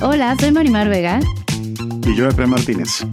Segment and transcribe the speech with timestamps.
[0.00, 1.20] Hola, soy Marimar Vega.
[2.04, 3.06] Y yo, Efraín Martínez.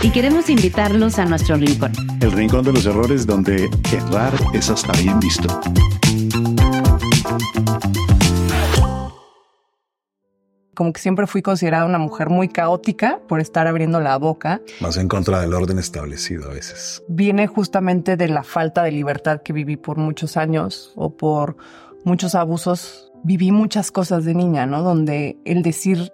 [0.00, 1.92] Y queremos invitarlos a nuestro rincón.
[2.20, 5.48] El rincón de los errores donde errar es hasta bien visto.
[10.74, 14.60] Como que siempre fui considerada una mujer muy caótica por estar abriendo la boca.
[14.80, 17.02] Más en contra del orden establecido a veces.
[17.08, 21.56] Viene justamente de la falta de libertad que viví por muchos años o por
[22.04, 24.82] muchos abusos viví muchas cosas de niña, ¿no?
[24.82, 26.12] Donde el decir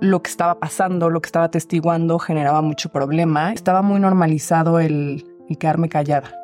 [0.00, 3.52] lo que estaba pasando, lo que estaba testiguando, generaba mucho problema.
[3.52, 5.24] Estaba muy normalizado el,
[5.58, 6.34] quedarme callada.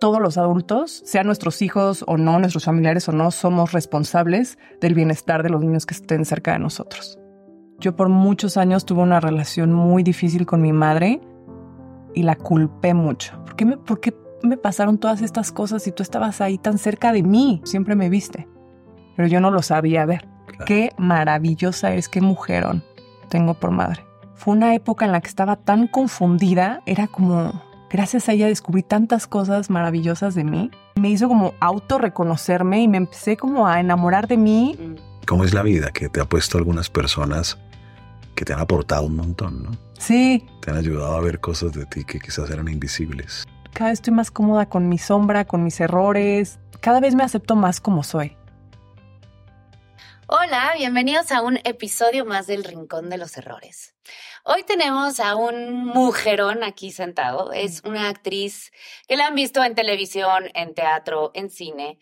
[0.00, 4.94] Todos los adultos, sean nuestros hijos o no, nuestros familiares o no, somos responsables del
[4.94, 7.18] bienestar de los niños que estén cerca de nosotros.
[7.78, 11.20] Yo por muchos años tuve una relación muy difícil con mi madre
[12.14, 13.38] y la culpé mucho.
[13.44, 16.78] ¿Por qué me, por qué me pasaron todas estas cosas si tú estabas ahí tan
[16.78, 17.60] cerca de mí?
[17.64, 18.48] Siempre me viste
[19.16, 20.26] pero yo no lo sabía ver.
[20.66, 22.84] Qué maravillosa es, qué mujerón
[23.28, 24.04] tengo por madre.
[24.34, 28.82] Fue una época en la que estaba tan confundida, era como, gracias a ella descubrí
[28.82, 30.70] tantas cosas maravillosas de mí.
[30.96, 34.78] Me hizo como auto reconocerme y me empecé como a enamorar de mí.
[35.26, 37.58] ¿Cómo es la vida que te ha puesto algunas personas
[38.34, 39.70] que te han aportado un montón, no?
[39.98, 40.46] Sí.
[40.60, 43.44] Te han ayudado a ver cosas de ti que quizás eran invisibles.
[43.72, 46.58] Cada vez estoy más cómoda con mi sombra, con mis errores.
[46.80, 48.36] Cada vez me acepto más como soy.
[50.36, 53.94] Hola, bienvenidos a un episodio más del Rincón de los Errores.
[54.42, 57.52] Hoy tenemos a un mujerón aquí sentado.
[57.52, 58.72] Es una actriz
[59.06, 62.00] que la han visto en televisión, en teatro, en cine.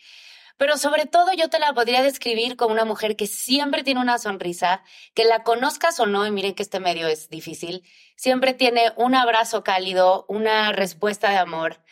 [0.56, 4.16] Pero sobre todo yo te la podría describir como una mujer que siempre tiene una
[4.16, 4.82] sonrisa,
[5.12, 7.82] que la conozcas o no, y miren que este medio es difícil,
[8.16, 11.82] siempre tiene un abrazo cálido, una respuesta de amor,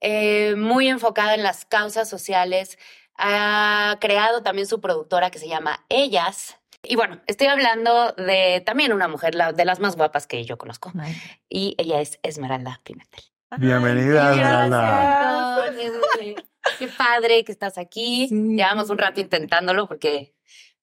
[0.00, 2.78] eh, muy enfocada en las causas sociales,
[3.20, 6.56] ha creado también su productora que se llama Ellas.
[6.82, 10.92] Y bueno, estoy hablando de también una mujer de las más guapas que yo conozco.
[11.48, 13.24] Y ella es Esmeralda Pimentel.
[13.58, 15.72] Bienvenida, Esmeralda.
[16.78, 18.28] Qué padre que estás aquí.
[18.30, 20.34] Llevamos un rato intentándolo porque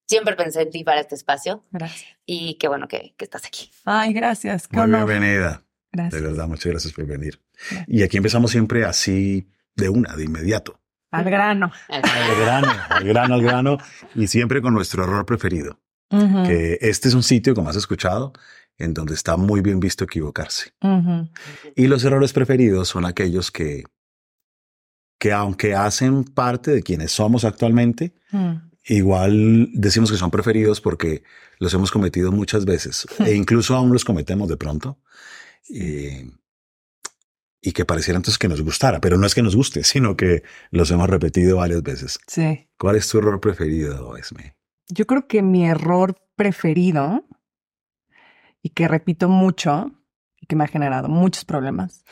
[0.07, 1.63] siempre pensé en ti para este espacio.
[1.71, 2.05] Gracias.
[2.25, 3.71] Y qué bueno que, estás aquí.
[3.85, 4.67] Ay, gracias.
[4.71, 5.63] Muy bienvenida.
[5.91, 6.21] Gracias.
[6.21, 7.41] De verdad, muchas gracias por venir.
[7.87, 10.79] Y aquí empezamos siempre así de una, de inmediato.
[11.12, 11.72] Al grano.
[11.90, 12.01] Al
[12.40, 13.78] grano, al grano, al grano.
[14.16, 15.79] Y siempre con nuestro error preferido.
[16.09, 18.31] Que este es un sitio, como has escuchado,
[18.78, 20.72] en donde está muy bien visto equivocarse.
[21.75, 23.84] Y los errores preferidos son aquellos que,
[25.19, 28.56] que aunque hacen parte de quienes somos actualmente, mm.
[28.85, 31.23] igual decimos que son preferidos porque
[31.59, 35.00] los hemos cometido muchas veces e incluso aún los cometemos de pronto.
[35.67, 36.31] Y,
[37.67, 40.41] y que pareciera entonces que nos gustara, pero no es que nos guste, sino que
[40.72, 42.17] los hemos repetido varias veces.
[42.25, 42.69] Sí.
[42.79, 44.55] ¿Cuál es tu error preferido, Esme?
[44.88, 47.25] Yo creo que mi error preferido
[48.61, 49.91] y que repito mucho
[50.39, 52.05] y que me ha generado muchos problemas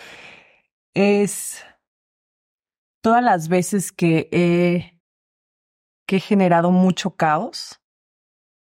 [0.94, 1.64] es
[3.00, 5.02] todas las veces que he,
[6.06, 7.80] que he generado mucho caos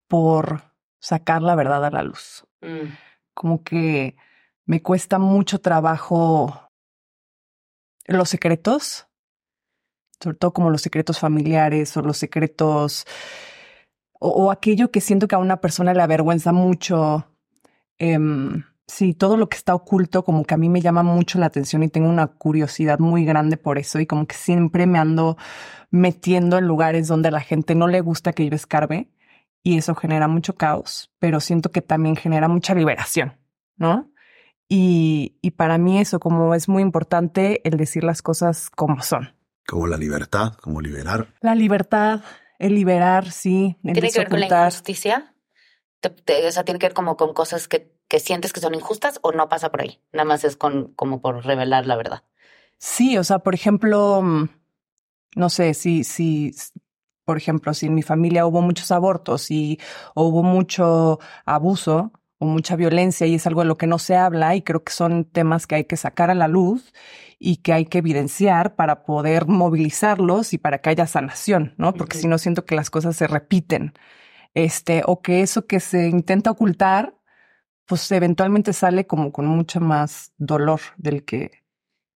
[0.06, 0.60] por
[1.00, 2.46] sacar la verdad a la luz.
[2.60, 2.92] Mm.
[3.32, 4.18] Como que
[4.66, 6.63] me cuesta mucho trabajo
[8.06, 9.08] los secretos,
[10.20, 13.06] sobre todo como los secretos familiares o los secretos
[14.20, 17.26] o, aquello que siento que a una persona le avergüenza mucho.
[17.98, 21.46] Em, sí, todo lo que está oculto como que a mí me llama mucho la
[21.46, 25.36] atención y tengo una curiosidad muy grande por eso y como que siempre me ando
[25.90, 29.10] metiendo en lugares donde a la gente no le gusta que yo escarbe
[29.62, 33.38] y eso genera mucho caos, pero siento que también genera mucha liberación,
[33.76, 34.10] ¿no?
[34.68, 39.34] Y, y para mí eso, como es muy importante el decir las cosas como son.
[39.66, 41.28] Como la libertad, como liberar.
[41.40, 42.22] La libertad,
[42.58, 43.76] El liberar, sí.
[43.84, 45.34] El ¿Tiene que ver con la injusticia?
[46.00, 48.74] Te- te- o sea, ¿tiene que ver como con cosas que, que sientes que son
[48.74, 50.00] injustas o no pasa por ahí?
[50.12, 52.22] Nada más es con como por revelar la verdad.
[52.78, 54.48] Sí, o sea, por ejemplo, mm,
[55.36, 56.54] no sé, si, si,
[57.24, 59.80] por ejemplo, si en mi familia hubo muchos abortos y
[60.14, 62.12] o hubo mucho abuso
[62.44, 64.92] o mucha violencia y es algo de lo que no se habla y creo que
[64.92, 66.92] son temas que hay que sacar a la luz
[67.38, 71.94] y que hay que evidenciar para poder movilizarlos y para que haya sanación, ¿no?
[71.94, 73.94] Porque si no siento que las cosas se repiten,
[74.54, 77.16] este, o que eso que se intenta ocultar,
[77.86, 81.50] pues eventualmente sale como con mucho más dolor del que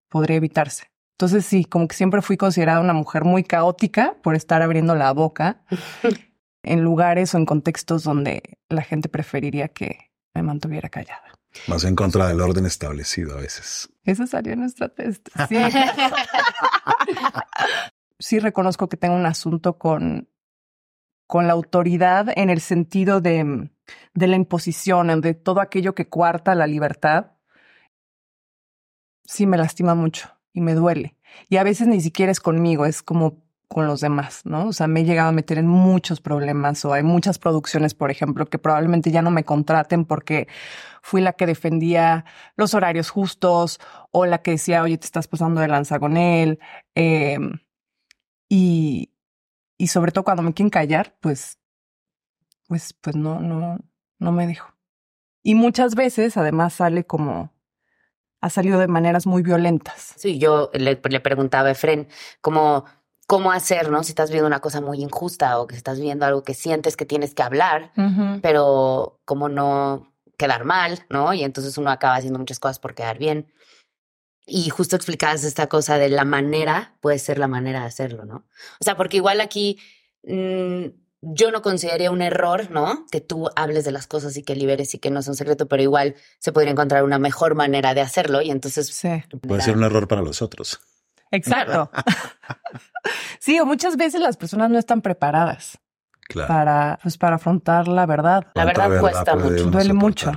[0.09, 0.91] podría evitarse.
[1.13, 5.13] Entonces sí, como que siempre fui considerada una mujer muy caótica por estar abriendo la
[5.13, 5.65] boca
[6.63, 11.39] en lugares o en contextos donde la gente preferiría que me mantuviera callada.
[11.67, 13.89] Más en contra del orden establecido a veces.
[14.05, 15.29] Eso salió en nuestra test.
[15.49, 15.57] Sí.
[18.19, 20.29] sí reconozco que tengo un asunto con,
[21.27, 23.71] con la autoridad en el sentido de,
[24.15, 27.33] de la imposición, de todo aquello que cuarta la libertad.
[29.25, 31.17] Sí me lastima mucho y me duele.
[31.49, 34.69] Y a veces ni siquiera es conmigo, es como con los demás, ¿no?
[34.69, 38.11] O sea, me he llegado a meter en muchos problemas o hay muchas producciones, por
[38.11, 40.49] ejemplo, que probablemente ya no me contraten porque
[41.03, 42.25] fui la que defendía
[42.57, 43.79] los horarios justos
[44.11, 46.59] o la que decía, oye, te estás pasando de lanza con él.
[46.95, 47.39] Eh,
[48.49, 49.13] y,
[49.77, 51.59] y sobre todo cuando me quieren callar, pues,
[52.69, 53.79] pues, pues no, no,
[54.19, 54.75] no me dejo.
[55.43, 57.53] Y muchas veces además sale como,
[58.41, 60.15] ha salido de maneras muy violentas.
[60.17, 62.09] Sí, yo le, le preguntaba a Efren
[62.41, 62.85] cómo,
[63.29, 64.03] cómo hacer, ¿no?
[64.03, 67.05] Si estás viendo una cosa muy injusta o que estás viendo algo que sientes que
[67.05, 67.93] tienes que hablar,
[68.41, 71.35] pero cómo no quedar mal, ¿no?
[71.35, 73.53] Y entonces uno acaba haciendo muchas cosas por quedar bien.
[74.47, 78.47] Y justo explicabas esta cosa de la manera, puede ser la manera de hacerlo, ¿no?
[78.81, 79.79] O sea, porque igual aquí
[80.23, 80.87] mm,
[81.21, 83.05] yo no consideraría un error, ¿no?
[83.11, 85.69] Que tú hables de las cosas y que liberes y que no es un secreto,
[85.69, 88.87] pero igual se podría encontrar una mejor manera de hacerlo y entonces...
[88.87, 89.23] Sí.
[89.47, 90.81] Puede ser un error para los otros.
[91.31, 91.91] Exacto.
[93.41, 95.79] sí, o muchas veces las personas no están preparadas
[96.29, 96.49] Claro.
[96.49, 98.47] para, pues, para afrontar la verdad.
[98.55, 99.95] La ¿Cuánta verdad cuesta mucho, duele soportar?
[99.95, 100.33] mucho.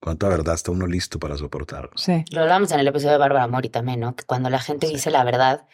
[0.00, 1.90] ¿Cuánta verdad está uno listo para soportar?
[1.94, 2.24] Sí.
[2.30, 4.14] Lo hablamos en el episodio de Bárbara Mori también, ¿no?
[4.16, 5.66] Que cuando la gente dice la verdad,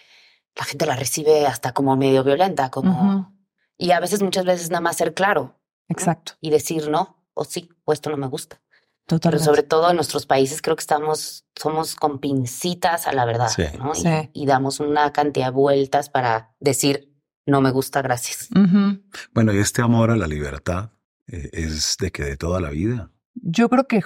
[0.56, 3.32] la gente la recibe hasta como medio violenta, como...
[3.78, 5.58] Y a veces, muchas veces, nada más ser claro
[5.88, 6.32] Exacto.
[6.40, 8.60] y decir no, o sí, o esto no me gusta.
[9.06, 13.48] Pero sobre todo en nuestros países creo que estamos, somos con pincitas a la verdad,
[13.48, 13.62] Sí.
[13.78, 13.92] ¿no?
[13.92, 14.30] Y- Sí.
[14.32, 17.12] Y, damos una cantidad de vueltas para decir
[17.46, 18.48] no me gusta, gracias.
[19.32, 20.90] Bueno, y este amor a la libertad
[21.28, 23.12] eh, es de que de toda la vida.
[23.34, 24.02] Yo creo que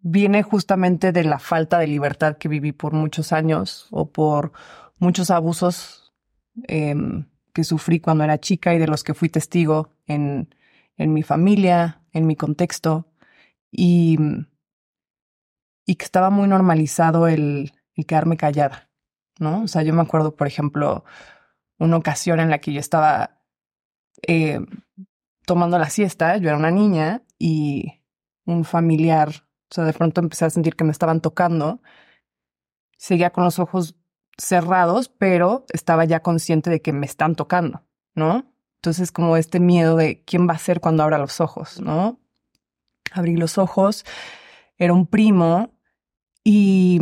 [0.00, 4.52] viene justamente de la falta de libertad que viví por muchos años o por
[4.98, 6.14] muchos abusos
[6.66, 10.54] em, que sufrí cuando era chica y de los que fui testigo en,
[10.96, 13.07] en mi familia, en mi contexto,
[13.70, 14.18] y,
[15.86, 18.90] y que estaba muy normalizado el, el quedarme callada,
[19.38, 19.62] ¿no?
[19.62, 21.04] O sea, yo me acuerdo, por ejemplo,
[21.78, 23.40] una ocasión en la que yo estaba
[24.26, 24.60] eh,
[25.46, 28.02] tomando la siesta, yo era una niña y
[28.44, 29.28] un familiar,
[29.70, 31.80] o sea, de pronto empecé a sentir que me estaban tocando,
[32.96, 33.94] seguía con los ojos
[34.36, 38.52] cerrados, pero estaba ya consciente de que me están tocando, ¿no?
[38.76, 42.20] Entonces, como este miedo de quién va a ser cuando abra los ojos, ¿no?
[43.12, 44.04] Abrí los ojos,
[44.76, 45.72] era un primo
[46.44, 47.00] y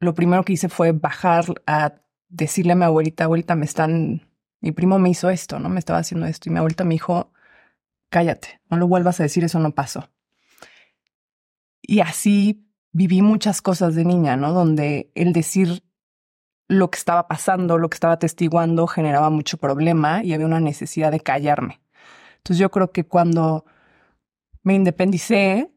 [0.00, 1.94] lo primero que hice fue bajar a
[2.28, 4.28] decirle a mi abuelita, abuelita, me están,
[4.60, 5.68] mi primo me hizo esto, ¿no?
[5.68, 7.32] Me estaba haciendo esto y mi abuelita me dijo,
[8.10, 10.08] cállate, no lo vuelvas a decir, eso no pasó.
[11.82, 14.52] Y así viví muchas cosas de niña, ¿no?
[14.52, 15.82] Donde el decir
[16.68, 21.10] lo que estaba pasando, lo que estaba testiguando, generaba mucho problema y había una necesidad
[21.10, 21.80] de callarme.
[22.36, 23.64] Entonces yo creo que cuando
[24.68, 25.72] me independicé,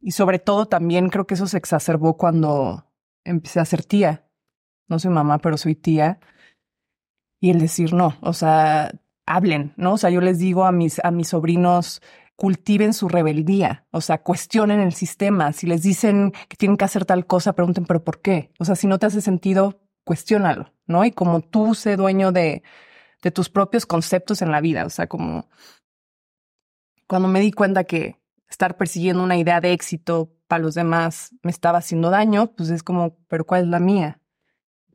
[0.00, 2.92] y sobre todo también creo que eso se exacerbó cuando
[3.24, 4.28] empecé a ser tía.
[4.86, 6.20] No soy mamá, pero soy tía.
[7.40, 8.92] Y el decir no, o sea,
[9.24, 9.94] hablen, ¿no?
[9.94, 12.02] O sea, yo les digo a mis, a mis sobrinos,
[12.36, 15.54] cultiven su rebeldía, o sea, cuestionen el sistema.
[15.54, 18.52] Si les dicen que tienen que hacer tal cosa, pregunten, pero ¿por qué?
[18.58, 21.02] O sea, si no te hace sentido, cuestiónalo, ¿no?
[21.06, 22.62] Y como tú sé dueño de,
[23.22, 25.48] de tus propios conceptos en la vida, o sea, como
[27.06, 31.50] cuando me di cuenta que estar persiguiendo una idea de éxito para los demás me
[31.50, 34.20] estaba haciendo daño, pues es como, pero ¿cuál es la mía?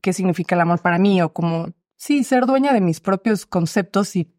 [0.02, 1.22] ¿Qué significa el amor para mí?
[1.22, 4.34] O como, sí, ser dueña de mis propios conceptos y,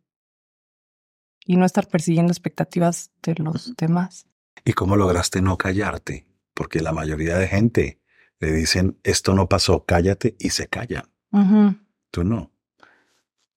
[1.45, 4.27] y no estar persiguiendo expectativas de los demás.
[4.65, 6.27] ¿Y cómo lograste no callarte?
[6.55, 8.01] Porque la mayoría de gente
[8.39, 11.11] le dicen, esto no pasó, cállate y se callan.
[11.31, 11.77] Ujú.
[12.11, 12.51] Tú no.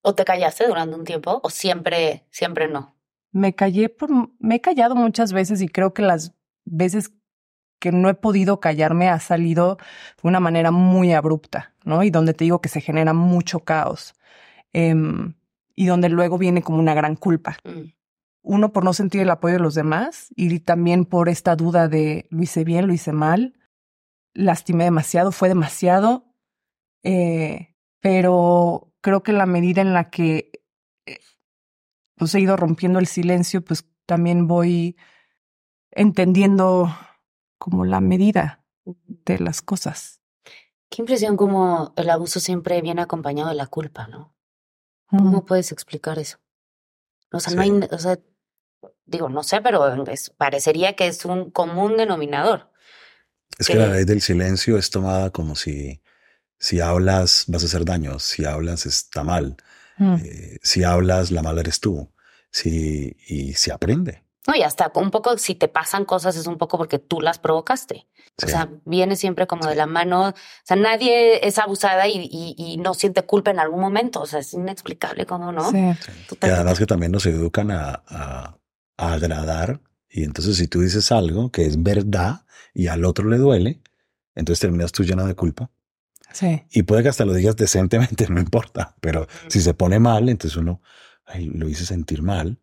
[0.02, 2.95] ¿O te callaste durante un tiempo o siempre, siempre no?
[3.36, 7.12] Me callé por, me he callado muchas veces y creo que las veces
[7.80, 12.02] que no he podido callarme ha salido de una manera muy abrupta, ¿no?
[12.04, 14.16] Y donde te digo que se genera mucho caos.
[14.72, 15.34] Em,
[15.76, 17.58] y donde luego viene como una gran culpa.
[17.66, 17.92] Mm.
[18.42, 22.28] Uno por no sentir el apoyo de los demás y también por esta duda de
[22.30, 23.58] lo hice bien, lo hice mal,
[24.34, 26.26] lastimé demasiado, fue demasiado,
[27.04, 30.55] eh, pero creo que la medida en la que eh,
[32.16, 34.98] pues he ido rompiendo el silencio, pues también voy
[35.92, 36.96] entendiendo
[37.58, 40.22] como la medida de las cosas.
[40.90, 44.36] Qué impresión como el abuso siempre viene acompañado de la culpa, ¿no?
[45.08, 46.38] ¿Cómo puedes explicar eso?
[47.32, 48.20] O sea, no hay, o sea,
[49.06, 49.84] digo, no sé, pero
[50.38, 52.72] parecería que es un común denominador.
[53.58, 56.02] Es que la ley del silencio es tomada como si
[56.60, 58.20] si hablas, vas a hacer daño.
[58.20, 59.58] Si hablas, está mal.
[59.98, 60.16] Mm.
[60.24, 62.12] Eh, si hablas, la mala eres tú.
[62.52, 64.24] Si, y se aprende.
[64.48, 67.40] No, y hasta un poco si te pasan cosas es un poco porque tú las
[67.40, 68.08] provocaste.
[68.44, 70.30] O sea, viene siempre como de la mano.
[70.30, 70.34] O
[70.64, 74.22] sea, nadie es abusada y, y, no siente culpa en algún momento.
[74.22, 75.72] O sea, es inexplicable cómo no.
[75.72, 75.78] Sí.
[76.42, 78.58] Y además que también nos educan a, a,
[78.98, 79.80] a agradar.
[80.10, 83.82] Y entonces si tú dices algo que es verdad y al otro le duele,
[84.36, 85.72] entonces terminas tú llena de culpa.
[86.72, 90.58] Y puede que hasta lo digas decentemente, no importa, pero si se pone mal, entonces
[90.58, 90.82] uno
[91.38, 92.60] lo hice sentir mal,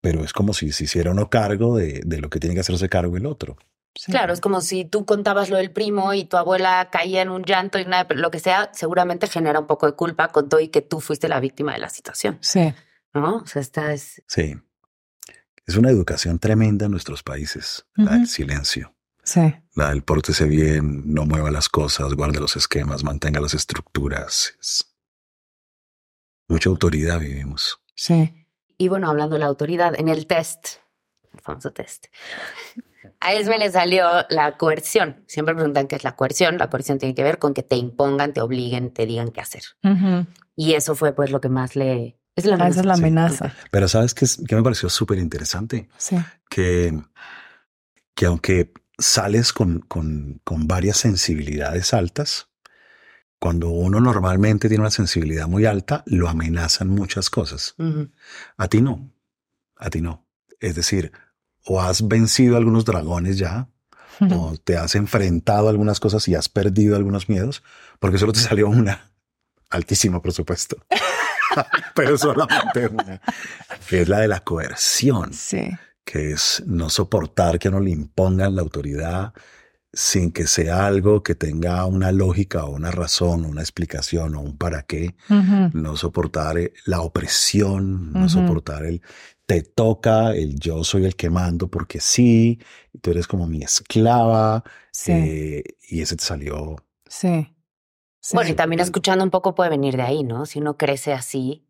[0.00, 2.88] pero es como si se hiciera uno cargo de, de lo que tiene que hacerse
[2.88, 3.56] cargo el otro.
[4.06, 7.44] Claro, es como si tú contabas lo del primo y tu abuela caía en un
[7.44, 10.68] llanto y nada, lo que sea, seguramente genera un poco de culpa con todo y
[10.68, 12.38] que tú fuiste la víctima de la situación.
[12.40, 12.74] Sí.
[13.12, 13.36] ¿No?
[13.36, 14.22] O sea, esta es.
[14.26, 14.56] Sí.
[15.66, 18.93] Es una educación tremenda en nuestros países, el silencio.
[19.24, 19.54] Sí.
[19.74, 24.56] La del pórtese bien, no mueva las cosas, guarde los esquemas, mantenga las estructuras.
[26.48, 27.80] Mucha autoridad vivimos.
[27.96, 28.46] Sí.
[28.78, 30.66] Y bueno, hablando de la autoridad, en el test,
[31.32, 32.06] el famoso test,
[33.20, 35.24] a Esme le salió la coerción.
[35.26, 36.58] Siempre preguntan qué es la coerción.
[36.58, 39.62] La coerción tiene que ver con que te impongan, te obliguen, te digan qué hacer.
[40.56, 42.18] Y eso fue pues lo que más le...
[42.36, 42.70] Es la amenaza.
[42.70, 43.54] Esa es la amenaza.
[43.70, 45.88] Pero ¿sabes qué, qué me pareció súper interesante?
[45.96, 46.16] Sí.
[46.48, 46.98] Que,
[48.14, 52.48] que aunque sales con, con, con varias sensibilidades altas.
[53.38, 57.74] Cuando uno normalmente tiene una sensibilidad muy alta, lo amenazan muchas cosas.
[58.56, 59.12] A ti no,
[59.76, 60.26] a ti no.
[60.60, 61.12] Es decir,
[61.64, 63.68] o has vencido algunos dragones ya,
[64.30, 67.62] o te has enfrentado a algunas cosas y has perdido algunos miedos,
[67.98, 69.10] porque solo te salió una,
[69.68, 70.76] altísima por supuesto,
[71.94, 73.20] pero solamente una,
[73.88, 75.34] que es la de la coerción.
[75.34, 75.68] Sí
[76.04, 79.32] que es no soportar que no le impongan la autoridad
[79.94, 84.40] sin que sea algo que tenga una lógica o una razón o una explicación o
[84.40, 85.14] un para qué,
[85.72, 89.02] no soportar eh, la opresión, no soportar el
[89.46, 92.58] te toca, el yo soy el que mando porque sí,
[93.00, 94.64] tú eres como mi esclava,
[95.06, 96.76] eh, y ese te salió.
[97.06, 97.54] Sí.
[98.32, 100.46] Bueno, y también escuchando un poco puede venir de ahí, ¿no?
[100.46, 101.63] Si uno crece así,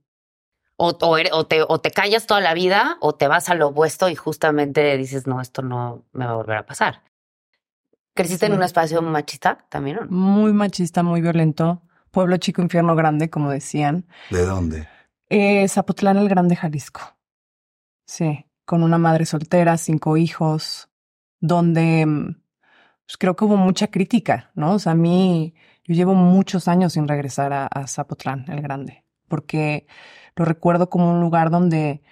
[0.77, 4.09] o, o, te, o te callas toda la vida o te vas a lo opuesto
[4.09, 7.03] y justamente dices, no, esto no me va a volver a pasar.
[8.15, 9.99] ¿Creciste en un espacio machista también?
[9.99, 10.11] ¿o no?
[10.11, 11.83] Muy machista, muy violento.
[12.11, 14.07] Pueblo chico, infierno grande, como decían.
[14.31, 14.89] ¿De dónde?
[15.29, 17.01] Eh, Zapotlán el Grande, Jalisco.
[18.07, 20.89] Sí, con una madre soltera, cinco hijos,
[21.41, 22.37] donde mm,
[23.07, 24.75] pues, creo que hubo mucha crítica, ¿no?
[24.75, 25.55] O sea, a mí,
[25.85, 29.04] yo llevo muchos años sin regresar a, a Zapotlán el Grande,
[29.35, 29.89] porque
[30.37, 32.03] lo recuerdo como un lugar donde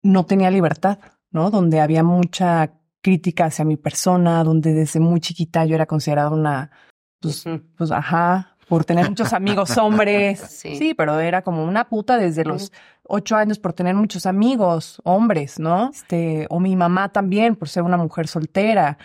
[0.00, 1.00] no tenía libertad,
[1.32, 1.50] ¿no?
[1.50, 6.70] Donde había mucha crítica hacia mi persona, donde desde muy chiquita yo era considerada una,
[7.18, 7.44] pues,
[7.76, 10.38] pues ajá, por tener muchos amigos hombres.
[10.38, 10.94] Sí.
[10.96, 12.70] pero era como una puta desde los
[13.02, 15.90] ocho años por tener muchos amigos hombres, ¿no?
[15.92, 18.98] Este, o mi mamá también por ser una mujer soltera.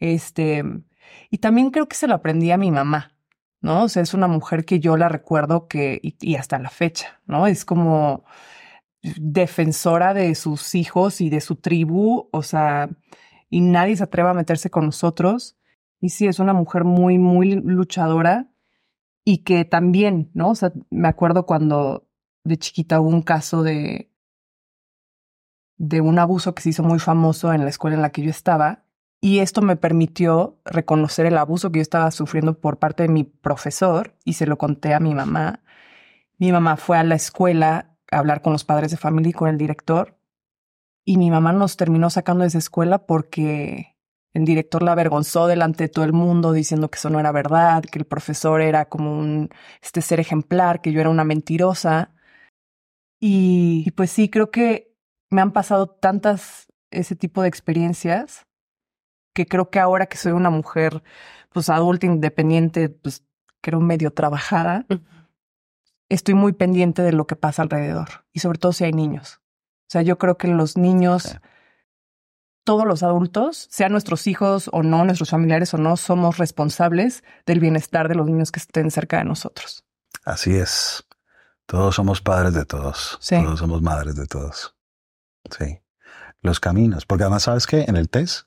[0.00, 0.64] Este,
[1.30, 3.12] y también creo que se lo aprendí a mi mamá,
[3.62, 3.84] ¿no?
[3.84, 7.46] O sea, es una mujer que yo la recuerdo que, y, hasta la fecha, ¿no?
[7.46, 8.24] Es como
[9.02, 12.90] defensora de sus hijos y de su tribu, o sea,
[13.50, 15.56] y nadie se atreve a meterse con nosotros.
[16.00, 18.50] Y sí, es una mujer muy, muy luchadora
[19.24, 20.50] y que también, ¿no?
[20.50, 22.08] O sea, me acuerdo cuando
[22.44, 24.10] de chiquita hubo un caso de,
[25.76, 28.30] de un abuso que se hizo muy famoso en la escuela en la que yo
[28.30, 28.84] estaba
[29.24, 33.22] y esto me permitió reconocer el abuso que yo estaba sufriendo por parte de mi
[33.22, 35.60] profesor y se lo conté a mi mamá.
[36.38, 39.48] Mi mamá fue a la escuela a hablar con los padres de familia y con
[39.48, 40.18] el director.
[41.04, 43.96] Y mi mamá nos terminó sacando de esa escuela porque
[44.34, 47.84] el director la avergonzó delante de todo el mundo diciendo que eso no era verdad,
[47.84, 49.50] que el profesor era como un
[49.82, 52.10] este ser ejemplar, que yo era una mentirosa.
[53.20, 54.96] Y, y pues sí, creo que
[55.30, 58.46] me han pasado tantas ese tipo de experiencias
[59.32, 61.02] que creo que ahora que soy una mujer
[61.52, 63.24] pues adulta, independiente, pues
[63.60, 64.86] creo medio trabajada,
[66.08, 69.40] estoy muy pendiente de lo que pasa alrededor y sobre todo si hay niños.
[69.82, 71.38] O sea, yo creo que los niños,
[72.64, 77.60] todos los adultos, sean nuestros hijos o no, nuestros familiares o no, somos responsables del
[77.60, 79.84] bienestar de los niños que estén cerca de nosotros.
[80.24, 81.06] Así es.
[81.66, 83.18] Todos somos padres de todos.
[83.28, 84.76] Todos somos madres de todos.
[85.50, 85.80] Sí.
[86.40, 87.06] Los caminos.
[87.06, 88.46] Porque además, ¿sabes que En el test,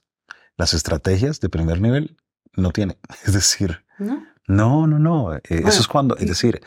[0.57, 2.17] las estrategias de primer nivel
[2.55, 2.97] no tiene.
[3.25, 5.00] Es decir, no, no, no.
[5.00, 5.35] no.
[5.35, 6.62] Eh, eso es cuando, es decir,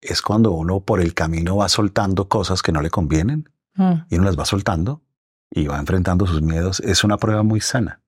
[0.00, 3.92] es cuando uno por el camino va soltando cosas que no le convienen mm.
[4.10, 5.02] y uno las va soltando
[5.50, 6.80] y va enfrentando sus miedos.
[6.80, 8.02] Es una prueba muy sana,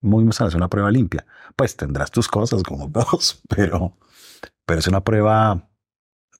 [0.00, 1.26] muy, muy sana, es una prueba limpia.
[1.56, 3.96] Pues tendrás tus cosas como todos, pero,
[4.64, 5.68] pero es una prueba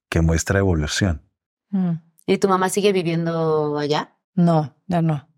[0.09, 1.23] que muestra evolución.
[1.71, 1.93] Mm.
[2.29, 4.19] ¿Y tu mamá sigue viviendo allá?
[4.35, 5.29] No, ya no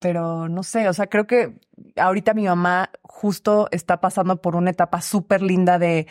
[0.00, 1.54] pero no sé, o sea, creo que
[1.96, 6.06] ahorita mi mamá justo está pasando por una etapa súper linda de,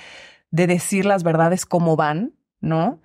[0.52, 3.02] de decir las verdades como van, ¿no?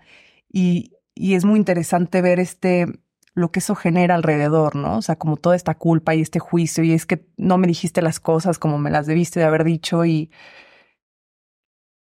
[0.49, 2.87] Y, y es muy interesante ver este,
[3.35, 4.99] lo que eso genera alrededor, ¿no?
[4.99, 8.03] O sea, como toda esta culpa y este juicio y es que no me dijiste
[8.03, 10.31] las cosas como me las debiste de haber dicho y,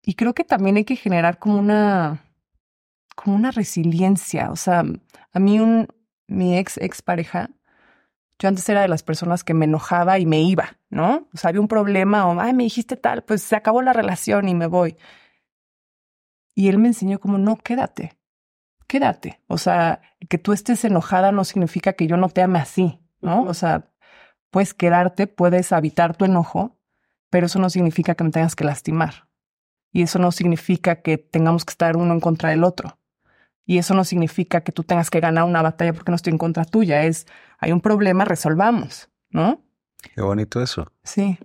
[0.02, 2.24] y creo que también hay que generar como una,
[3.14, 4.50] como una resiliencia.
[4.50, 4.84] O sea,
[5.32, 5.88] a mí un,
[6.26, 7.50] mi ex, ex pareja,
[8.42, 11.28] yo antes era de las personas que me enojaba y me iba, ¿no?
[11.32, 14.49] O sea, había un problema o, ay, me dijiste tal, pues se acabó la relación
[14.49, 14.96] y me voy.
[16.52, 18.18] Y él me enseñó como, no, quédate,
[18.88, 19.40] quédate.
[19.46, 23.44] O sea, que tú estés enojada no significa que yo no te ame así, ¿no?
[23.44, 23.92] O sea,
[24.50, 26.76] puedes quedarte, puedes habitar tu enojo,
[27.30, 29.28] pero eso no significa que me tengas que lastimar.
[29.92, 32.99] Y eso no significa que tengamos que estar uno en contra del otro.
[33.64, 36.38] Y eso no significa que tú tengas que ganar una batalla porque no estoy en
[36.38, 37.04] contra tuya.
[37.04, 37.26] Es,
[37.59, 39.62] hay un problema, resolvamos, ¿no?
[40.14, 40.90] Qué bonito eso.
[41.05, 41.38] Sí.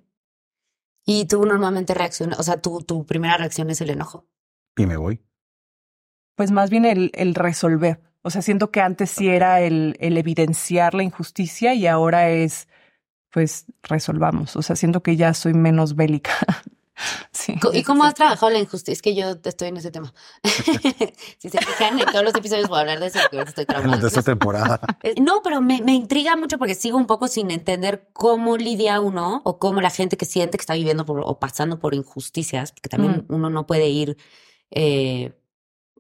[1.05, 4.27] Y tú normalmente reaccionas, o sea, tu, tu primera reacción es el enojo.
[4.75, 5.21] Y me voy.
[6.35, 8.01] Pues más bien el, el resolver.
[8.21, 12.67] O sea, siento que antes sí era el, el evidenciar la injusticia y ahora es,
[13.31, 14.55] pues, resolvamos.
[14.55, 16.33] O sea, siento que ya soy menos bélica.
[17.73, 18.93] ¿Y cómo has trabajado la injusticia?
[18.93, 20.13] Es que yo estoy en ese tema.
[21.37, 23.97] si se fijan, en todos los episodios voy a hablar de eso porque estoy trabajando.
[23.97, 24.79] De esta temporada.
[25.21, 29.41] No, pero me, me, intriga mucho porque sigo un poco sin entender cómo lidia uno
[29.43, 32.89] o cómo la gente que siente que está viviendo por, o pasando por injusticias, porque
[32.89, 33.33] también mm.
[33.33, 34.17] uno no puede ir
[34.71, 35.33] eh,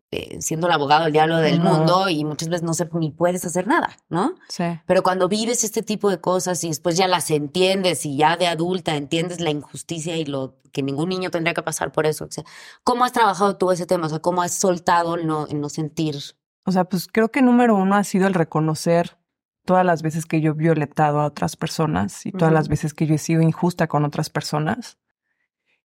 [0.09, 3.43] eh, siendo el abogado del diablo del mundo y muchas veces no sé ni puedes
[3.43, 4.35] hacer nada, ¿no?
[4.47, 4.63] Sí.
[4.85, 8.47] Pero cuando vives este tipo de cosas y después ya las entiendes y ya de
[8.47, 12.31] adulta entiendes la injusticia y lo que ningún niño tendría que pasar por eso, o
[12.31, 12.45] sea,
[12.85, 14.05] ¿cómo has trabajado tú ese tema?
[14.05, 16.15] O sea, ¿cómo has soltado el no, no sentir?
[16.63, 19.17] O sea, pues creo que número uno ha sido el reconocer
[19.65, 23.07] todas las veces que yo he violentado a otras personas y todas las veces que
[23.07, 24.97] yo he sido injusta con otras personas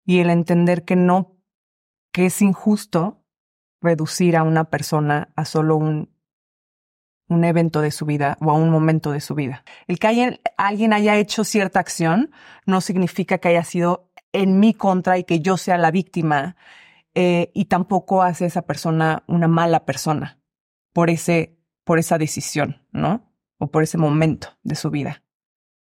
[0.04, 1.36] y el entender que no,
[2.12, 3.21] que es injusto
[3.82, 6.10] reducir a una persona a solo un,
[7.28, 9.64] un evento de su vida o a un momento de su vida.
[9.86, 12.30] El que alguien haya hecho cierta acción
[12.66, 16.56] no significa que haya sido en mi contra y que yo sea la víctima
[17.14, 20.40] eh, y tampoco hace esa persona una mala persona
[20.92, 23.34] por ese por esa decisión, ¿no?
[23.58, 25.24] O por ese momento de su vida.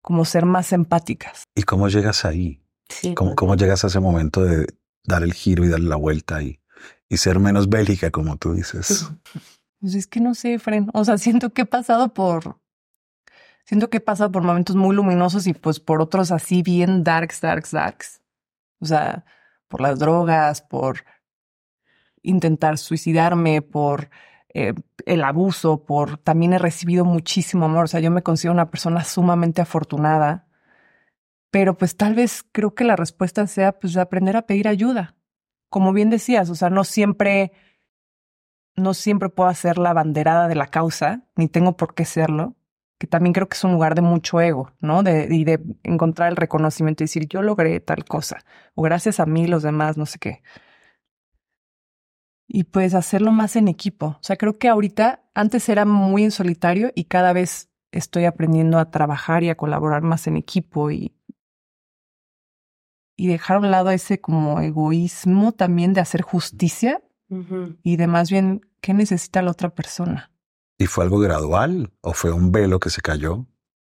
[0.01, 1.45] Como ser más empáticas.
[1.57, 2.63] ¿Y cómo llegas ahí?
[3.15, 4.67] ¿Cómo, ¿Cómo llegas a ese momento de
[5.05, 6.61] dar el giro y darle la vuelta y
[7.13, 9.11] y ser menos bélica, como tú dices.
[9.81, 10.91] Pues es que no sé, Fren.
[10.95, 12.61] O sea, siento que he pasado por.
[13.65, 17.41] Siento que he pasado por momentos muy luminosos y pues por otros así bien darks,
[17.41, 18.21] darks, darks.
[18.79, 19.25] O sea,
[19.67, 21.05] por las drogas, por
[22.23, 24.09] intentar suicidarme, por
[24.55, 24.73] eh,
[25.05, 27.87] el abuso, por también he recibido muchísimo amor.
[27.87, 30.47] O sea, yo me considero una persona sumamente afortunada.
[31.51, 35.17] Pero pues tal vez creo que la respuesta sea pues aprender a pedir ayuda
[35.73, 37.51] como bien decías, o sea, no siempre,
[38.77, 42.55] no siempre puedo ser la banderada de la causa, ni tengo por qué serlo,
[42.99, 45.03] que también creo que es un lugar de mucho ego, ¿no?
[45.03, 49.27] De, y de encontrar el reconocimiento y decir, yo logré tal cosa, o gracias a
[49.27, 50.43] mí los demás, no sé qué.
[52.47, 54.07] Y pues hacerlo más en equipo.
[54.07, 58.79] O sea, creo que ahorita, antes era muy en solitario y cada vez estoy aprendiendo
[58.79, 61.15] a trabajar y a colaborar más en equipo y
[63.17, 67.03] y dejar a un lado ese como egoísmo también de hacer justicia
[67.83, 70.31] y de más bien qué necesita la otra persona.
[70.77, 73.47] ¿Y fue algo gradual o fue un velo que se cayó?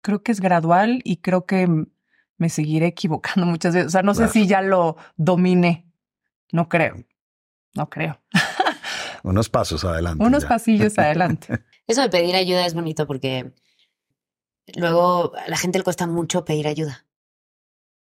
[0.00, 1.68] Creo que es gradual y creo que
[2.38, 3.88] me seguiré equivocando muchas veces.
[3.88, 5.90] O sea, no sé si ya lo dominé.
[6.52, 7.05] No creo.
[7.74, 8.20] No creo.
[9.22, 10.24] Unos pasos adelante.
[10.24, 11.64] Unos pasillos adelante.
[11.87, 13.52] Eso de pedir ayuda es bonito porque
[14.76, 17.06] luego a la gente le cuesta mucho pedir ayuda.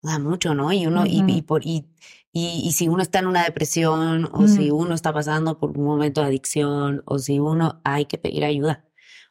[0.02, 0.74] Da mucho, ¿no?
[0.74, 1.86] Y uno, y, y, por, y,
[2.34, 6.22] y, si uno está en una depresión, o si uno está pasando por un momento
[6.22, 8.86] de adicción, o si uno hay que pedir ayuda,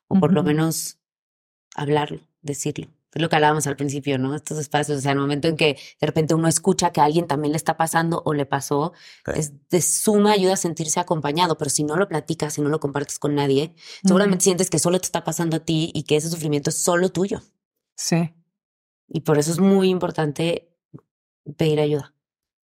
[0.06, 0.98] o por lo menos
[1.74, 2.88] hablarlo, decirlo.
[3.12, 4.36] Es lo que hablábamos al principio, ¿no?
[4.36, 7.26] Estos espacios, o sea, el momento en que de repente uno escucha que a alguien
[7.26, 8.92] también le está pasando o le pasó,
[9.34, 12.78] es de suma ayuda a sentirse acompañado, pero si no lo platicas, si no lo
[12.78, 16.30] compartes con nadie, seguramente sientes que solo te está pasando a ti y que ese
[16.30, 17.42] sufrimiento es solo tuyo.
[17.96, 18.32] Sí.
[19.10, 20.68] Y por eso es muy importante
[21.56, 22.14] pedir ayuda.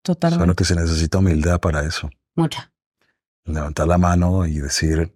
[0.02, 0.42] Totalmente.
[0.42, 2.09] Solo que se necesita humildad para eso.
[2.37, 2.72] Mucha.
[3.44, 5.15] Levantar la mano y decir,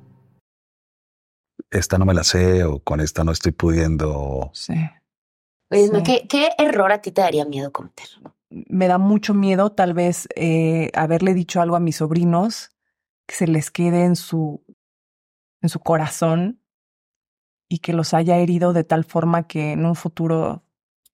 [1.71, 4.51] esta no me la sé o con esta no estoy pudiendo.
[4.53, 4.73] Sí.
[5.69, 8.07] Oye, ¿qué, ¿qué, error a ti te daría miedo cometer?
[8.49, 12.71] Me da mucho miedo tal vez eh, haberle dicho algo a mis sobrinos
[13.25, 14.61] que se les quede en su,
[15.61, 16.61] en su corazón
[17.69, 20.63] y que los haya herido de tal forma que en un futuro...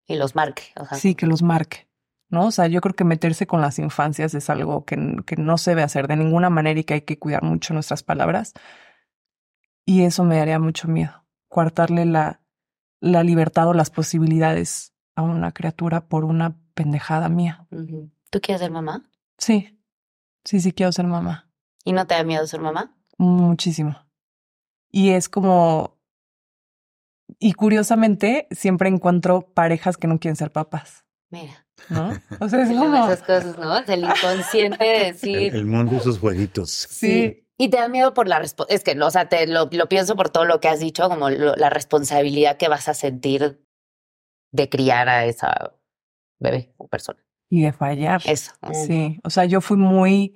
[0.08, 0.64] Y los marque.
[0.94, 1.88] Sí, que los marque.
[2.30, 2.48] ¿no?
[2.48, 5.72] O sea, yo creo que meterse con las infancias es algo que, que no se
[5.72, 8.54] debe hacer de ninguna manera y que hay que cuidar mucho nuestras palabras.
[9.90, 12.42] Y eso me daría mucho miedo, coartarle la,
[13.00, 17.66] la libertad o las posibilidades a una criatura por una pendejada mía.
[18.30, 19.10] ¿Tú quieres ser mamá?
[19.38, 19.80] Sí,
[20.44, 21.50] sí, sí quiero ser mamá.
[21.86, 22.98] ¿Y no te da miedo ser mamá?
[23.18, 23.96] Muchísimo.
[24.92, 25.98] Y es como...
[27.40, 31.06] Y curiosamente, siempre encuentro parejas que no quieren ser papás.
[31.30, 31.66] Mira.
[31.88, 32.12] ¿No?
[32.42, 33.06] O sea, es como...
[33.06, 33.78] Esas cosas, ¿no?
[33.80, 35.56] El inconsciente de decir...
[35.56, 36.72] El, mundo y sus jueguitos.
[36.72, 37.47] sí.
[37.58, 38.74] Y te da miedo por la respuesta.
[38.74, 41.30] Es que, o sea, te lo, lo, pienso por todo lo que has dicho, como
[41.30, 43.60] la responsabilidad que vas a sentir
[44.52, 45.74] de criar a esa
[46.40, 47.20] bebé o persona.
[47.50, 48.22] Y de fallar.
[48.26, 48.54] Eso.
[48.74, 49.20] Sí.
[49.24, 50.36] O sea, yo fui muy.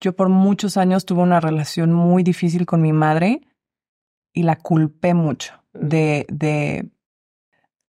[0.00, 3.40] Yo por muchos años tuve una relación muy difícil con mi madre
[4.34, 6.90] y la culpé mucho de, de,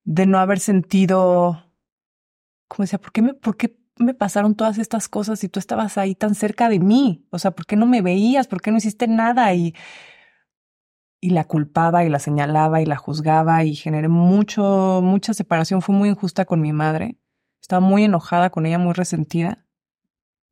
[0.05, 1.65] de no haber sentido.
[2.69, 2.99] ¿Cómo decía?
[2.99, 6.35] ¿Por qué me, por qué me pasaron todas estas cosas y tú estabas ahí tan
[6.35, 7.25] cerca de mí?
[7.31, 8.47] O sea, ¿por qué no me veías?
[8.47, 9.53] ¿Por qué no hiciste nada?
[9.53, 9.75] Y,
[11.19, 15.81] y la culpaba y la señalaba y la juzgaba y generé mucho, mucha separación.
[15.81, 17.17] Fue muy injusta con mi madre.
[17.61, 19.65] Estaba muy enojada con ella, muy resentida.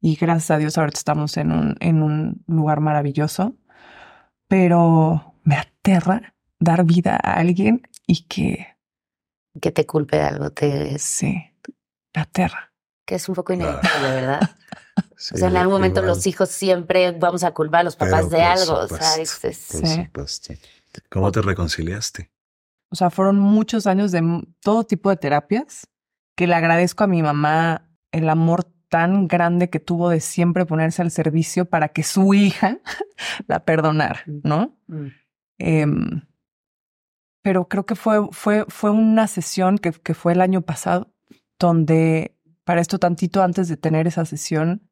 [0.02, 3.56] Y gracias a Dios ahorita estamos en un, en un lugar maravilloso.
[4.48, 8.68] Pero me aterra dar vida a alguien y que...
[9.62, 10.52] Que te culpe de algo.
[10.52, 11.00] Te...
[11.00, 11.42] Sí,
[12.14, 12.75] me aterra
[13.06, 14.42] que es un poco inevitable, ¿verdad?
[14.98, 18.42] o sea, en algún momento los hijos siempre vamos a culpar a los papás de
[18.42, 18.74] algo.
[18.74, 20.60] o sea, sí.
[21.10, 22.32] ¿Cómo te reconciliaste?
[22.90, 25.88] O sea, fueron muchos años de todo tipo de terapias
[26.36, 31.02] que le agradezco a mi mamá el amor tan grande que tuvo de siempre ponerse
[31.02, 32.80] al servicio para que su hija
[33.48, 34.40] la perdonara, mm.
[34.44, 34.78] ¿no?
[34.88, 35.08] Mm.
[35.58, 36.22] Em,
[37.42, 41.12] pero creo que fue, fue, fue una sesión que, que fue el año pasado
[41.60, 42.35] donde
[42.66, 44.90] para esto tantito antes de tener esa sesión,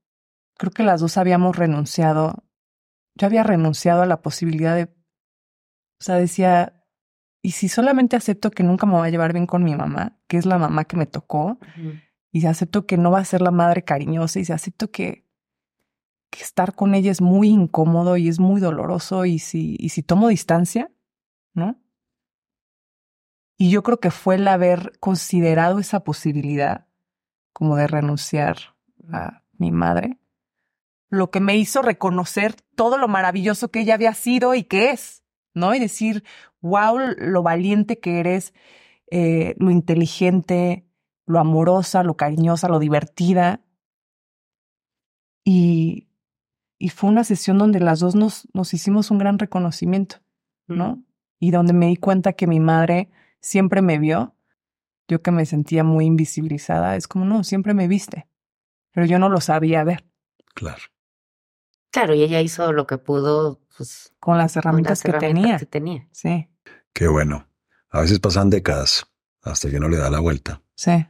[0.57, 2.45] creo que las dos habíamos renunciado.
[3.15, 6.85] Yo había renunciado a la posibilidad de, o sea, decía,
[7.41, 10.37] ¿y si solamente acepto que nunca me va a llevar bien con mi mamá, que
[10.37, 11.57] es la mamá que me tocó,
[12.31, 15.27] y si acepto que no va a ser la madre cariñosa, y si acepto que,
[16.29, 20.03] que estar con ella es muy incómodo y es muy doloroso, y si, y si
[20.03, 20.91] tomo distancia,
[21.55, 21.79] ¿no?
[23.57, 26.87] Y yo creo que fue el haber considerado esa posibilidad
[27.53, 28.57] como de renunciar
[29.11, 30.19] a mi madre,
[31.09, 35.23] lo que me hizo reconocer todo lo maravilloso que ella había sido y que es,
[35.53, 35.75] ¿no?
[35.75, 36.23] Y decir,
[36.61, 38.53] wow, lo valiente que eres,
[39.11, 40.87] eh, lo inteligente,
[41.27, 43.61] lo amorosa, lo cariñosa, lo divertida.
[45.45, 46.07] Y,
[46.79, 50.17] y fue una sesión donde las dos nos, nos hicimos un gran reconocimiento,
[50.67, 51.03] ¿no?
[51.39, 54.35] Y donde me di cuenta que mi madre siempre me vio,
[55.07, 58.27] yo que me sentía muy invisibilizada, es como, no, siempre me viste,
[58.91, 60.05] pero yo no lo sabía ver.
[60.53, 60.81] Claro.
[61.91, 65.69] Claro, y ella hizo lo que pudo, pues, con las herramientas, con las que, herramientas
[65.69, 65.99] tenía.
[65.99, 66.09] que tenía.
[66.11, 66.49] Sí,
[66.93, 67.47] Qué bueno.
[67.89, 69.05] A veces pasan décadas
[69.41, 71.05] hasta que uno le da la vuelta, sí,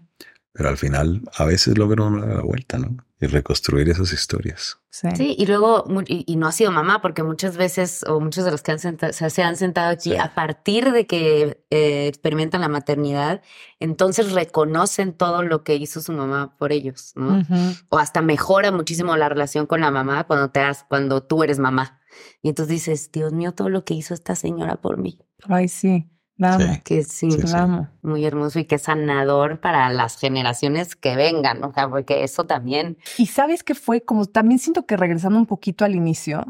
[0.51, 2.97] pero al final a veces logra uno dar la vuelta, ¿no?
[3.23, 4.79] Y reconstruir esas historias.
[4.89, 5.07] sí.
[5.15, 8.43] Sí, y luego, mu- y, y no ha sido mamá, porque muchas veces, o muchos
[8.45, 10.17] de los que han senta- se, se han sentado aquí, Sí.
[10.17, 13.41] a partir de que eh, experimentan la maternidad,
[13.79, 17.43] entonces reconocen todo lo que hizo su mamá por ellos, ¿no?
[17.89, 21.59] O hasta mejora muchísimo la relación con la mamá cuando te has, cuando tú eres
[21.59, 21.99] mamá.
[22.41, 25.17] Y entonces dices, Dios mío, todo lo que hizo esta señora por mí.
[25.47, 26.09] Ay, sí,
[26.41, 26.81] amo, Sí.
[26.83, 27.47] Que sí, Sí, sí.
[27.53, 27.89] la amo.
[28.01, 32.97] muy hermoso y que sanador para las generaciones que vengan, o sea, porque eso también.
[33.17, 36.43] Y sabes que fue como también siento que regresando un poquito al inicio,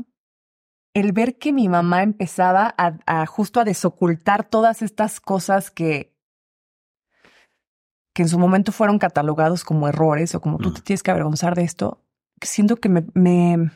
[0.95, 6.11] el ver que mi mamá empezaba a, a justo a desocultar todas estas cosas que
[8.15, 10.73] que en su momento fueron catalogados como errores o como tú Mm.
[10.75, 12.03] te tienes que avergonzar de esto,
[12.41, 13.71] siento que me, me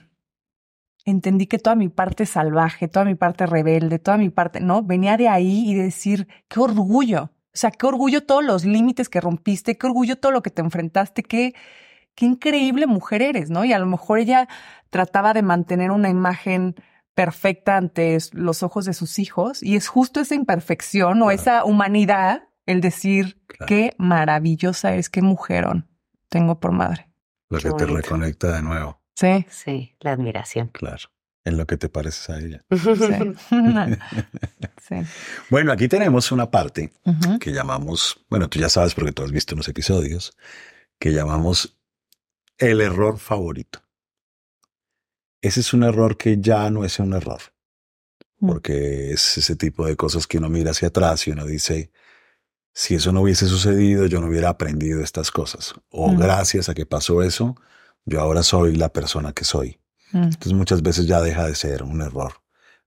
[1.12, 4.84] entendí que toda mi parte salvaje, toda mi parte rebelde, toda mi parte, ¿no?
[4.84, 7.32] Venía de ahí y de decir, qué orgullo.
[7.54, 10.62] O sea, qué orgullo todos los límites que rompiste, qué orgullo todo lo que te
[10.62, 11.56] enfrentaste, qué,
[12.14, 13.64] qué increíble mujer eres, ¿no?
[13.64, 14.50] Y a lo mejor ella
[14.90, 16.76] trataba de mantener una imagen
[17.16, 22.44] perfecta ante los ojos de sus hijos y es justo esa imperfección o esa humanidad
[22.68, 23.66] el decir Claro.
[23.66, 25.88] qué maravillosa es, qué mujerón
[26.30, 27.10] tengo por madre.
[27.50, 30.68] Lo Qué que te reconecta de nuevo, Sí, Sí, la admiración.
[30.68, 31.10] claro.
[31.44, 32.66] En lo que te pareces a ella.
[32.70, 32.78] sí.
[34.88, 34.96] sí.
[35.50, 36.92] Bueno, aquí tenemos una parte
[37.40, 40.36] que llamamos, bueno, tú ya sabes porque tú has visto unos episodios,
[41.00, 41.78] que llamamos
[42.58, 43.80] el error favorito.
[45.42, 47.42] Ese es un error que ya no es un error,
[48.40, 48.48] Mm.
[48.50, 51.92] porque es ese tipo de cosas que uno mira hacia atrás y uno dice,
[52.74, 55.74] si eso no hubiese sucedido, yo no hubiera aprendido estas cosas.
[55.90, 57.56] O gracias a que pasó eso,
[58.08, 59.80] yo ahora soy la persona que soy.
[60.14, 60.24] Mm.
[60.24, 62.34] Entonces muchas veces ya deja de ser un error.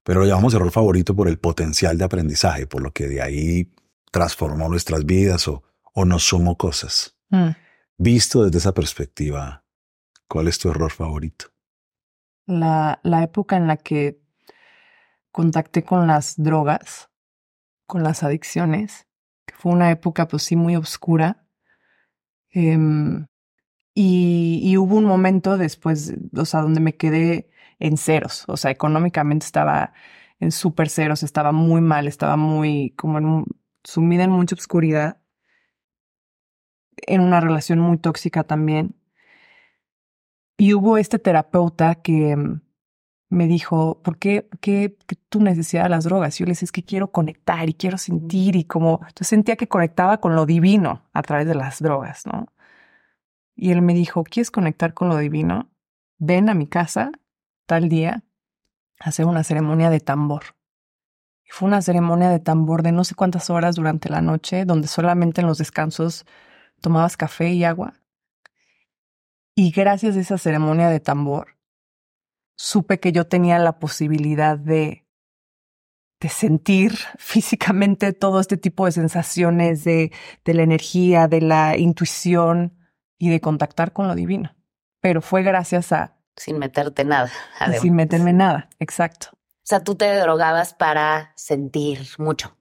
[0.03, 3.71] Pero lo llamamos error favorito por el potencial de aprendizaje, por lo que de ahí
[4.11, 7.15] transformó nuestras vidas o, o nos sumó cosas.
[7.29, 7.51] Mm.
[7.97, 9.63] Visto desde esa perspectiva,
[10.27, 11.45] ¿cuál es tu error favorito?
[12.47, 14.19] La, la época en la que
[15.31, 17.09] contacté con las drogas,
[17.85, 19.05] con las adicciones,
[19.45, 21.45] que fue una época pues sí muy oscura.
[22.49, 23.27] Em,
[23.93, 27.49] y, hubo un momento después, o sea, donde me quedé
[27.79, 29.93] en ceros, o sea, económicamente estaba
[30.39, 33.45] en súper ceros, estaba muy mal, estaba muy como en un-
[33.83, 35.17] sumida en mucha oscuridad,
[37.07, 38.95] en una relación muy tóxica también.
[40.57, 42.61] Y hubo este terapeuta que mm,
[43.29, 46.37] me dijo, ¿por qué, qué, qué tu necesidad de las drogas?
[46.37, 49.67] Yo le decía, es que quiero conectar y quiero sentir y como, entonces sentía que
[49.69, 52.47] conectaba con lo divino a través de las drogas, ¿no?
[53.61, 55.69] Y él me dijo, ¿quieres conectar con lo divino?
[56.17, 57.11] Ven a mi casa
[57.67, 58.23] tal día
[58.99, 60.55] a hacer una ceremonia de tambor.
[61.45, 64.87] Y fue una ceremonia de tambor de no sé cuántas horas durante la noche, donde
[64.87, 66.25] solamente en los descansos
[66.81, 67.93] tomabas café y agua.
[69.53, 71.59] Y gracias a esa ceremonia de tambor,
[72.55, 75.05] supe que yo tenía la posibilidad de,
[76.19, 80.11] de sentir físicamente todo este tipo de sensaciones de,
[80.45, 82.80] de la energía, de la intuición
[83.21, 84.55] y de contactar con lo divino.
[84.99, 87.29] Pero fue gracias a Sin meterte nada.
[87.59, 87.81] además.
[87.81, 89.27] sin meterme nada, exacto.
[89.33, 92.57] O sea, tú te drogabas para sentir mucho.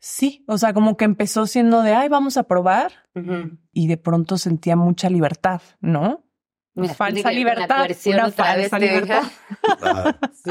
[0.00, 2.92] Sí, o sea, como que empezó siendo de, ay, vamos a probar,
[3.72, 6.24] y de pronto sentía mucha libertad, ¿no?
[6.74, 9.22] Mira, falsa libertad, una otra vez, falsa te libertad.
[9.22, 10.18] deja.
[10.32, 10.50] Sí,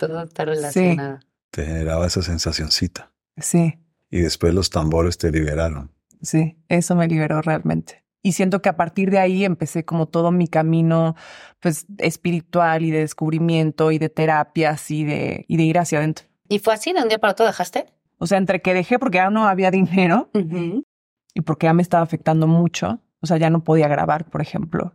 [0.00, 1.18] todo está relacionado.
[1.50, 3.12] Te generaba esa sensacioncita.
[3.36, 3.78] Sí,
[4.10, 5.92] Y después los tambores te liberaron.
[6.22, 8.04] sí, eso me liberó realmente.
[8.22, 11.16] Y siento que a partir de ahí empecé como todo mi camino,
[11.60, 16.26] pues, espiritual y de descubrimiento y de terapias y de, y de ir hacia adentro.
[16.48, 16.92] ¿Y fue así?
[16.92, 17.86] ¿De un día para otro dejaste?
[18.18, 22.02] O sea, entre que dejé porque ya no había dinero y porque ya me estaba
[22.02, 23.00] afectando mucho.
[23.20, 24.92] O sea, ya no podía grabar, por ejemplo.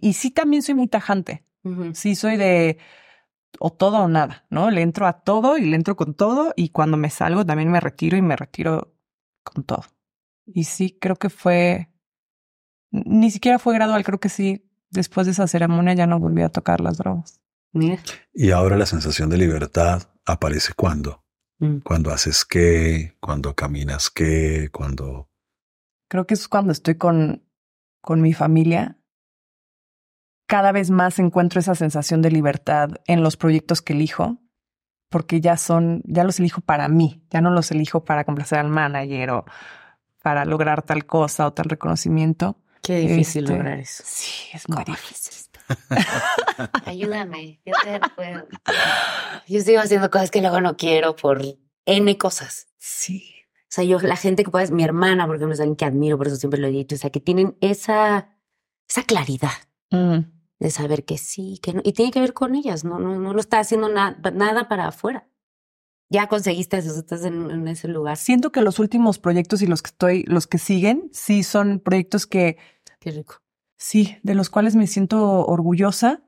[0.00, 1.44] Y sí también soy muy tajante.
[1.92, 2.78] Sí soy de
[3.58, 4.70] o todo o nada, ¿no?
[4.70, 7.80] Le entro a todo y le entro con todo y cuando me salgo también me
[7.80, 8.94] retiro y me retiro
[9.42, 9.84] con todo.
[10.46, 11.88] Y sí, creo que fue,
[13.04, 16.48] ni siquiera fue gradual, creo que sí, después de esa ceremonia ya no volví a
[16.48, 17.40] tocar las drogas.
[17.72, 17.98] Mira.
[18.32, 21.24] Y ahora la sensación de libertad aparece cuando.
[21.58, 21.78] Mm.
[21.78, 25.30] Cuando haces qué, cuando caminas qué, cuando...
[26.08, 27.42] Creo que es cuando estoy con,
[28.00, 28.98] con mi familia
[30.46, 34.38] cada vez más encuentro esa sensación de libertad en los proyectos que elijo,
[35.10, 38.68] porque ya son, ya los elijo para mí, ya no los elijo para complacer al
[38.68, 39.44] manager o
[40.22, 42.58] para lograr tal cosa o tal reconocimiento.
[42.82, 44.02] Qué difícil Este, lograr eso.
[44.06, 45.32] Sí, es muy ¿Cómo difícil.
[46.84, 48.46] Ayúdame, yo te puedo.
[49.48, 51.42] Yo sigo haciendo cosas que luego no quiero por
[51.86, 52.68] N cosas.
[52.78, 53.32] Sí.
[53.62, 56.16] O sea, yo, la gente que puedes, mi hermana, por ejemplo, es alguien que admiro,
[56.16, 58.30] por eso siempre lo he dicho, o sea, que tienen esa,
[58.88, 59.50] esa claridad
[59.90, 60.18] Mm,
[60.58, 63.32] de saber que sí, que no, y tiene que ver con ellas, no, no, no
[63.34, 65.28] lo está haciendo na- nada para afuera.
[66.08, 68.16] Ya conseguiste eso, estás en, en ese lugar.
[68.16, 72.26] Siento que los últimos proyectos y los que estoy, los que siguen, sí son proyectos
[72.26, 72.58] que
[73.06, 73.36] Qué rico.
[73.76, 76.22] Sí, de los cuales me siento orgullosa,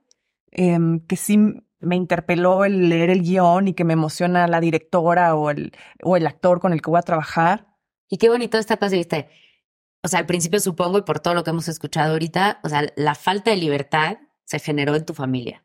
[0.51, 1.37] em, que sí
[1.81, 6.17] me interpeló el leer el guion y que me emociona la directora o el, o
[6.17, 7.67] el actor con el que voy a trabajar.
[8.09, 9.29] Y qué bonito esta cosa, viste.
[10.03, 12.87] O sea, al principio supongo, y por todo lo que hemos escuchado ahorita, o sea,
[12.97, 15.64] la falta de libertad se generó en tu familia.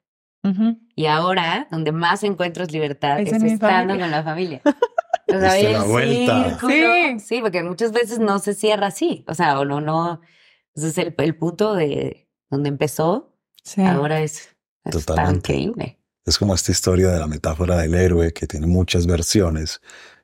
[0.95, 4.61] Y ahora, donde más encuentras libertad Es es, en mi estando con la familia.
[5.25, 6.59] O sea, la vuelta.
[6.59, 7.19] Sí.
[7.19, 9.23] Sí, porque muchas veces no se cierra así.
[9.27, 10.21] O sea, o no, no.
[10.75, 13.33] Ese es el, el punto de donde empezó.
[13.63, 13.81] Sí.
[13.81, 14.55] Ahora es,
[14.91, 15.53] Totalmente.
[15.53, 15.99] increíble.
[16.25, 19.81] Es como esta historia de la metáfora del héroe que tiene muchas versiones,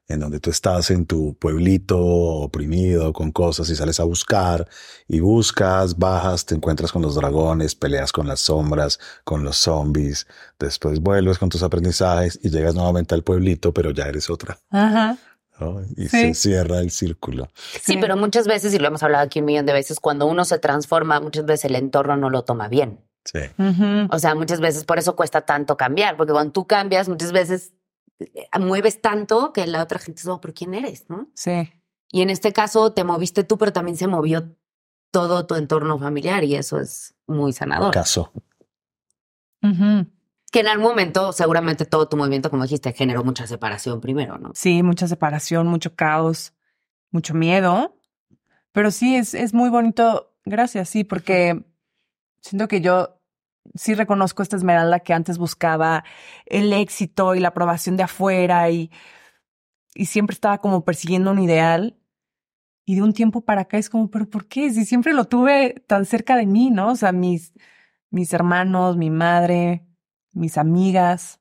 [0.09, 4.67] en donde tú estás en tu pueblito oprimido con cosas y sales a buscar
[5.07, 10.27] y buscas, bajas, te encuentras con los dragones, peleas con las sombras, con los zombies,
[10.59, 14.59] después vuelves con tus aprendizajes y llegas nuevamente al pueblito, pero ya eres otra.
[14.71, 15.17] Ajá.
[15.59, 15.81] ¿no?
[15.95, 16.09] Y Sí.
[16.09, 17.49] se cierra el círculo.
[17.81, 20.43] Sí, pero muchas veces, y lo hemos hablado aquí un millón de veces, cuando uno
[20.45, 22.99] se transforma, muchas veces el entorno no lo toma bien.
[23.25, 23.39] Sí.
[24.09, 27.73] O sea, muchas veces por eso cuesta tanto cambiar, porque cuando tú cambias, muchas veces
[28.59, 31.09] mueves tanto que la otra gente dice, oh, pero ¿quién eres?
[31.09, 31.29] ¿No?
[31.33, 31.71] Sí.
[32.11, 34.55] Y en este caso te moviste tú, pero también se movió
[35.11, 37.93] todo tu entorno familiar y eso es muy sanador.
[37.93, 38.31] Caso.
[39.61, 44.51] Que en algún momento, seguramente todo tu movimiento, como dijiste, generó mucha separación primero, ¿no?
[44.55, 46.53] Sí, mucha separación, mucho caos,
[47.11, 47.95] mucho miedo.
[48.71, 50.33] Pero sí, es, es muy bonito.
[50.45, 51.63] Gracias, sí, porque
[52.41, 53.18] siento que yo
[53.75, 56.03] sí reconozco esta Esmeralda que antes buscaba
[56.45, 58.91] el éxito y la aprobación de afuera y,
[59.95, 61.97] y siempre estaba como persiguiendo un ideal.
[62.85, 64.71] Y de un tiempo para acá es como, pero ¿por qué?
[64.71, 66.91] Si siempre lo tuve tan cerca de mí, ¿no?
[66.91, 67.53] O sea, mis,
[68.09, 69.85] mis hermanos, mi madre,
[70.33, 71.39] mis amigas.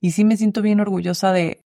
[0.00, 1.63] Y sí me siento bien orgullosa de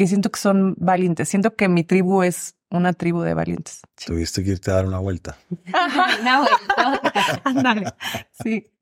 [0.00, 1.28] que siento que son valientes.
[1.28, 3.82] Siento que mi tribu es una tribu de valientes.
[3.98, 4.06] Sí.
[4.06, 5.36] Tuviste que irte a dar una vuelta.
[5.50, 6.46] Bueno.
[7.44, 7.92] Ándale.
[8.42, 8.72] Sí.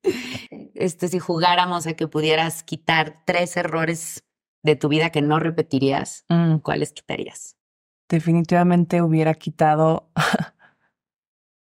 [0.75, 4.23] este, si jugáramos a que pudieras quitar tres errores
[4.63, 7.57] de tu vida que no repetirías, Mm, ¿cuáles quitarías?
[8.07, 10.09] definitivamente hubiera quitado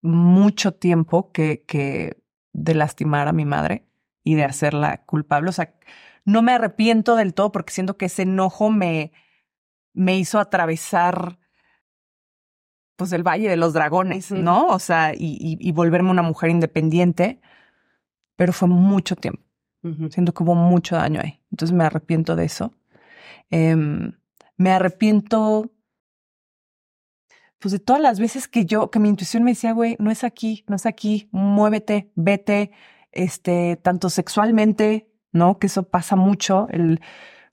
[0.01, 2.15] mucho tiempo que, que
[2.53, 3.85] de lastimar a mi madre
[4.23, 5.49] y de hacerla culpable.
[5.49, 5.75] O sea,
[6.23, 9.11] no me arrepiento del todo porque siento que ese enojo me,
[9.93, 11.39] me hizo atravesar
[12.95, 14.31] pues el Valle de los Dragones.
[14.31, 14.67] ¿no?
[14.67, 17.41] O sea, y, y, y volverme una mujer independiente,
[18.35, 19.41] pero fue mucho tiempo.
[20.11, 21.41] Siento que hubo mucho daño ahí.
[21.51, 22.73] Entonces me arrepiento de eso.
[23.49, 24.13] Em,
[24.55, 25.73] me arrepiento,
[27.59, 30.23] pues, de todas las veces que yo, que mi intuición me decía, güey, no es
[30.23, 32.71] aquí, no es aquí, muévete, vete,
[33.11, 35.59] este, tanto sexualmente, ¿no?
[35.59, 37.01] Que eso pasa mucho, el,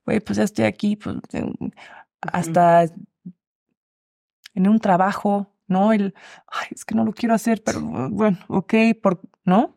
[0.07, 1.53] güey, pues ya estoy aquí, pues, em,
[2.33, 2.85] hasta
[4.55, 5.93] en un trabajo, ¿no?
[5.93, 6.15] El,
[6.49, 7.81] ay, es que no lo quiero hacer, pero
[8.11, 9.77] bueno, ok, por, ¿no?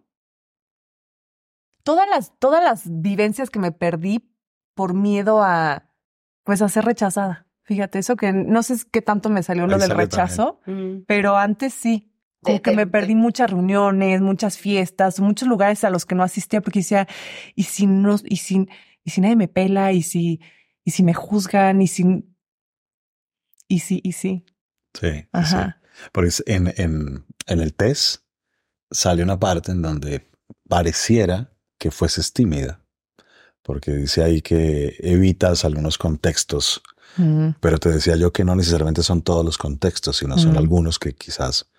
[1.83, 4.29] Todas las, todas las vivencias que me perdí
[4.73, 5.89] por miedo a,
[6.43, 7.47] pues, a ser rechazada.
[7.63, 11.03] Fíjate, eso que no sé qué tanto me salió lo Ahí del rechazo, Mm.
[11.07, 12.09] pero antes sí.
[12.41, 16.15] Como De- que de- me perdí muchas reuniones, muchas fiestas, muchos lugares a los que
[16.15, 17.07] no asistía porque decía,
[17.55, 18.67] y si no, y si,
[19.03, 20.41] y si nadie me pela, y si,
[20.83, 22.03] y si me juzgan, y si,
[23.67, 24.45] y si, y si.
[24.93, 25.11] Sí.
[25.11, 25.27] sí, sí.
[25.31, 25.81] Ajá.
[26.11, 28.23] Porque es- en, en, en el test
[28.91, 30.29] sale una parte en donde
[30.67, 32.79] pareciera que fueses tímida,
[33.61, 36.81] porque dice ahí que evitas algunos contextos,
[37.15, 37.49] Mm.
[37.59, 40.57] pero te decía yo que no necesariamente son todos los contextos, sino son Mm.
[40.57, 41.69] algunos que quizás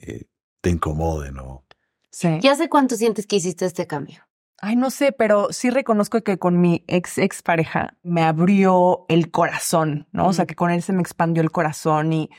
[0.00, 0.24] eh,
[0.60, 1.64] te incomoden o
[2.10, 2.28] Sí.
[2.42, 4.26] ¿Ya hace cuánto sientes que hiciste este cambio?
[4.64, 9.32] Ay, no sé, pero sí reconozco que con mi ex ex pareja me abrió el
[9.32, 10.28] corazón, ¿no?
[10.28, 10.48] O sea, Ujú.
[10.50, 12.30] que con él se me expandió el corazón y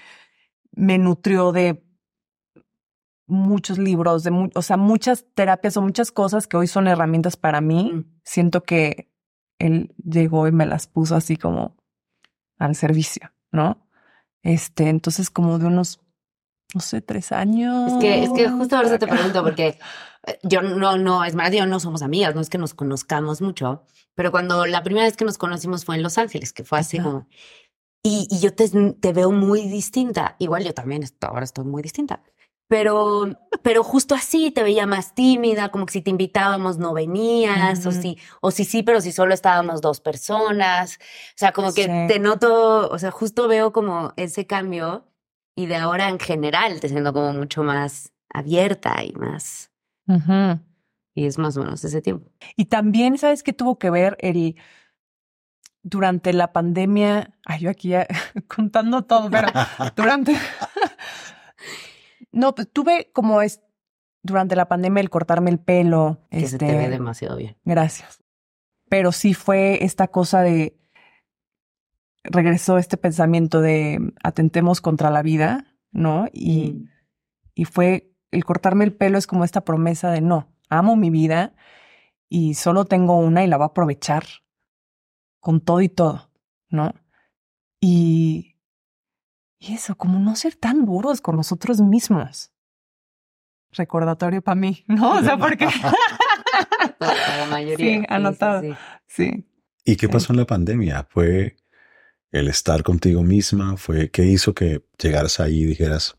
[0.71, 1.83] me nutrió de
[3.27, 7.35] muchos libros, de mu- o sea, muchas terapias o muchas cosas que hoy son herramientas
[7.35, 7.91] para mí.
[7.93, 8.05] Mm.
[8.23, 9.11] Siento que
[9.59, 11.75] él llegó y me las puso así como
[12.57, 13.85] al servicio, ¿no?
[14.43, 15.99] Este, entonces como de unos
[16.73, 17.93] no sé, tres años.
[17.93, 19.79] Es que, es que justo ahora te pregunto, porque
[20.25, 23.41] eh, yo no, no, es más, yo no somos amigas, no es que nos conozcamos
[23.41, 26.79] mucho, pero cuando la primera vez que nos conocimos fue en Los Ángeles, que fue
[26.79, 27.27] así como...
[28.05, 30.35] Y, y yo te, te, veo muy distinta.
[30.37, 32.21] Igual yo también estoy, ahora estoy muy distinta.
[32.67, 33.29] Pero,
[33.61, 37.91] pero justo así te veía más tímida, como que si te invitábamos no venías, o
[37.91, 40.97] si, o si sí, pero si solo estábamos dos personas.
[40.97, 45.05] O sea, como que te noto, o sea, justo veo como ese cambio
[45.55, 49.71] y de ahora en general te siento como mucho más abierta y más.
[51.15, 52.31] Y es más o menos ese tiempo.
[52.55, 54.55] Y también, ¿sabes qué tuvo que ver el
[55.83, 57.37] durante la pandemia?
[57.45, 58.07] Ay, yo aquí ya
[58.47, 59.47] contando todo, pero
[59.95, 60.35] durante.
[62.31, 63.61] no, pues tuve como es
[64.23, 66.19] durante la pandemia el cortarme el pelo.
[66.31, 67.57] Que este, se te ve demasiado bien.
[67.63, 68.23] Gracias.
[68.89, 70.77] Pero sí fue esta cosa de
[72.23, 76.27] regresó este pensamiento de atentemos contra la vida, ¿no?
[76.31, 76.89] Y, mm.
[77.55, 81.53] y fue el cortarme el pelo es como esta promesa de no, amo mi vida
[82.29, 84.23] y solo tengo una y la voy a aprovechar
[85.39, 86.31] con todo y todo,
[86.69, 86.93] ¿no?
[87.79, 88.55] Y,
[89.59, 92.51] y eso, como no ser tan duros con nosotros mismos.
[93.71, 95.17] Recordatorio para mí, ¿no?
[95.17, 95.67] O sea, porque...
[96.97, 97.99] para la mayoría.
[97.99, 98.61] Sí, anotado.
[99.05, 99.45] Sí.
[99.85, 101.05] ¿Y qué pasó en la pandemia?
[101.09, 101.57] ¿Fue
[102.33, 103.77] el estar contigo misma?
[103.77, 106.17] ¿Fue qué hizo que llegaras ahí y dijeras?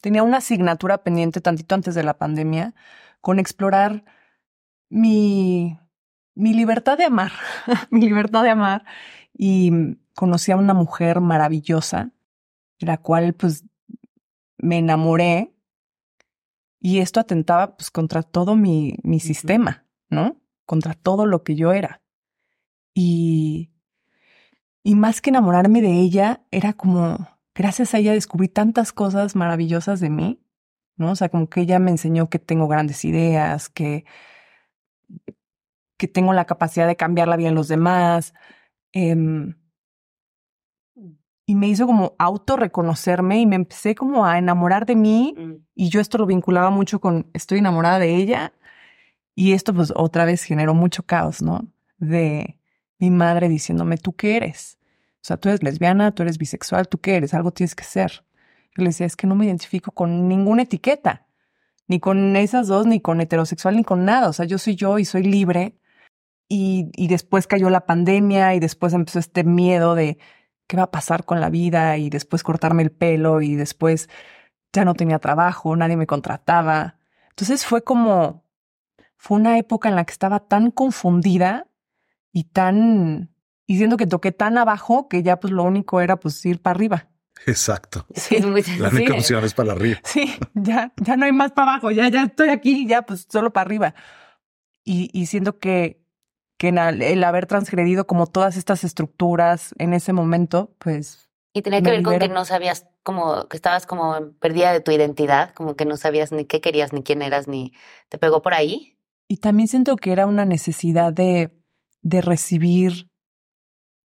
[0.00, 2.74] Tenía una asignatura pendiente tantito antes de la pandemia
[3.20, 4.04] con explorar
[4.88, 5.78] mi,
[6.34, 7.32] mi libertad de amar,
[7.90, 8.84] mi libertad de amar.
[9.34, 12.12] Y conocí a una mujer maravillosa,
[12.78, 13.64] de la cual pues
[14.58, 15.54] me enamoré.
[16.78, 20.40] Y esto atentaba pues contra todo mi, mi sistema, ¿no?
[20.66, 22.02] Contra todo lo que yo era.
[22.94, 23.71] Y
[24.82, 30.00] y más que enamorarme de ella, era como, gracias a ella descubrí tantas cosas maravillosas
[30.00, 30.40] de mí,
[30.96, 31.12] ¿no?
[31.12, 34.04] O sea, como que ella me enseñó que tengo grandes ideas, que,
[35.96, 38.34] que tengo la capacidad de cambiar la vida en los demás.
[38.92, 39.54] Em,
[41.46, 45.52] y me hizo como auto reconocerme y me empecé como a enamorar de mí mm.
[45.74, 48.52] y yo esto lo vinculaba mucho con estoy enamorada de ella
[49.34, 51.66] y esto pues otra vez generó mucho caos, ¿no?
[51.98, 52.58] De
[53.02, 54.78] mi madre diciéndome, ¿tú qué eres?
[55.16, 57.34] O sea, tú eres lesbiana, tú eres bisexual, ¿tú qué eres?
[57.34, 58.24] Algo tienes que ser.
[58.76, 61.26] Yo le decía, es que no me identifico con ninguna etiqueta,
[61.88, 64.28] ni con esas dos, ni con heterosexual, ni con nada.
[64.28, 65.76] O sea, yo soy yo y soy libre.
[66.48, 70.18] Y, y después cayó la pandemia y después empezó este miedo de
[70.68, 74.08] qué va a pasar con la vida y después cortarme el pelo y después
[74.72, 76.98] ya no tenía trabajo, nadie me contrataba.
[77.30, 78.44] Entonces fue como,
[79.16, 81.66] fue una época en la que estaba tan confundida
[82.32, 83.34] y tan,
[83.66, 86.74] y siendo que toqué tan abajo que ya pues lo único era pues ir para
[86.74, 87.08] arriba.
[87.46, 88.06] Exacto.
[88.14, 90.00] Sí, es muy La única opción es para arriba.
[90.04, 93.52] Sí, ya, ya no hay más para abajo, ya, ya estoy aquí, ya pues solo
[93.52, 93.94] para arriba.
[94.84, 96.02] Y, y siento que,
[96.58, 101.28] que el haber transgredido como todas estas estructuras en ese momento, pues...
[101.54, 104.90] Y tenía que ver con que no sabías como, que estabas como perdida de tu
[104.90, 107.74] identidad, como que no sabías ni qué querías, ni quién eras, ni
[108.08, 108.96] te pegó por ahí.
[109.28, 111.61] Y también siento que era una necesidad de
[112.02, 113.10] de recibir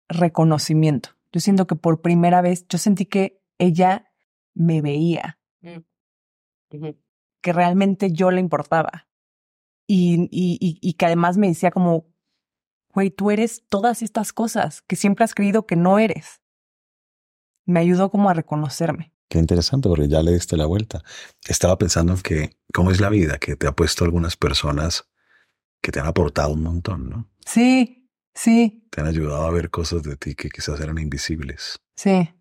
[0.08, 1.10] reconocimiento.
[1.32, 4.10] Yo siento que por primera vez, yo sentí que ella
[4.54, 6.88] me veía, mm.
[7.42, 9.08] que realmente yo le importaba
[9.86, 12.06] y, y, y, que además me decía como,
[12.92, 16.42] güey, tú eres todas estas cosas que siempre has creído que no eres.
[17.64, 19.14] Me ayudó como a reconocerme.
[19.30, 21.02] Qué interesante, porque ya le diste la vuelta.
[21.46, 23.38] Estaba pensando en que, ¿cómo es la vida?
[23.38, 25.08] Que te ha puesto algunas personas
[25.82, 27.28] que te han aportado un montón, ¿no?
[27.46, 28.86] Sí, sí.
[28.90, 31.78] Te han ayudado a ver cosas de ti que quizás eran invisibles.
[31.96, 32.34] Sí.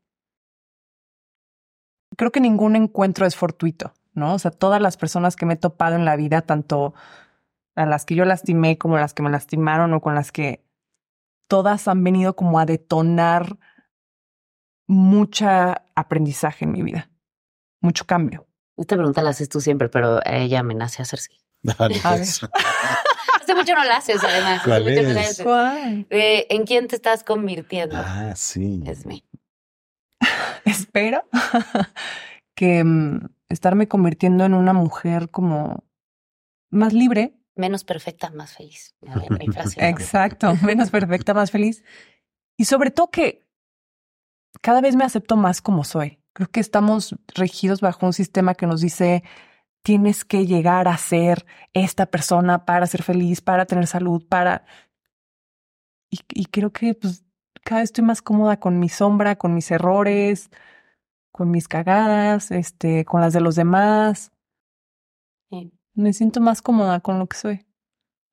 [2.16, 4.34] Creo que ningún encuentro es fortuito, ¿no?
[4.34, 6.94] O sea, todas las personas que me he topado en la vida, tanto
[7.76, 10.66] a las que yo lastimé como a las que me lastimaron o con las que
[11.48, 13.58] todas han venido como a detonar
[14.88, 17.12] mucha aprendizaje en mi vida,
[17.82, 18.48] mucho cambio.
[18.78, 21.32] Esta pregunta la haces tú siempre, pero ella me nace hacerse.
[21.62, 22.42] Dale, pues.
[23.48, 24.62] Hace mucho no la haces, además.
[24.62, 26.46] ¿Cuál es?
[26.50, 27.96] ¿En quién te estás convirtiendo?
[27.96, 28.84] Ah, sí.
[28.86, 29.24] Es mí.
[30.66, 31.24] Espero
[32.56, 35.86] que mm, estarme convirtiendo en una mujer como
[36.72, 37.40] más libre.
[37.56, 38.98] Menos perfecta, más feliz.
[39.78, 41.86] Exacto, menos perfecta, más feliz.
[42.58, 43.48] Y sobre todo que
[44.62, 46.20] cada vez me acepto más como soy.
[46.34, 49.24] Creo que estamos regidos bajo un sistema que nos dice
[49.88, 54.66] tienes que llegar a ser esta persona para ser feliz, para tener salud, para...
[56.10, 57.24] Y, creo que pues
[57.64, 60.50] cada vez estoy más cómoda con mi sombra, con mis errores,
[61.32, 64.34] con mis cagadas, este, con las de los demás.
[65.94, 67.66] Me siento más cómoda con lo que soy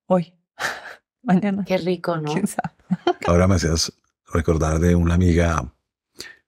[0.06, 0.34] hoy,
[1.22, 1.64] mañana.
[1.64, 2.34] Qué rico, ¿no?
[3.28, 3.92] Ahora me hacías
[4.26, 5.72] recordar de una amiga,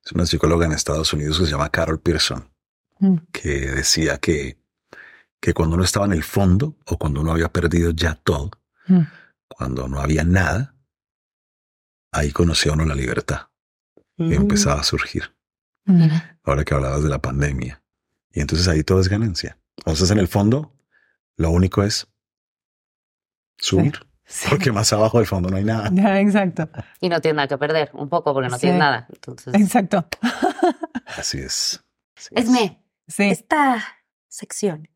[0.04, 2.50] es una psicóloga en Estados Unidos que se llama Carol Pearson,
[2.98, 3.18] mm.
[3.30, 4.65] que decía que,
[5.46, 8.50] que cuando uno estaba en el fondo o cuando uno había perdido ya todo,
[8.88, 9.02] mm.
[9.46, 10.74] cuando no había nada,
[12.10, 13.42] ahí conocía uno la libertad
[14.16, 14.32] y mm.
[14.32, 15.36] empezaba a surgir.
[16.42, 17.80] Ahora que hablabas de la pandemia.
[18.32, 19.56] Y entonces ahí todo es ganancia.
[19.76, 20.74] Entonces en el fondo,
[21.36, 22.08] lo único es
[23.56, 24.00] subir.
[24.50, 26.20] Porque más abajo del fondo no hay nada.
[26.20, 26.68] exacto.
[27.00, 29.06] Y no tiene nada que perder, un poco, porque no tiene nada.
[29.10, 29.54] Entonces...
[29.54, 30.08] Exacto.
[31.16, 31.84] Así es.
[32.32, 34.88] Esme, esta sección.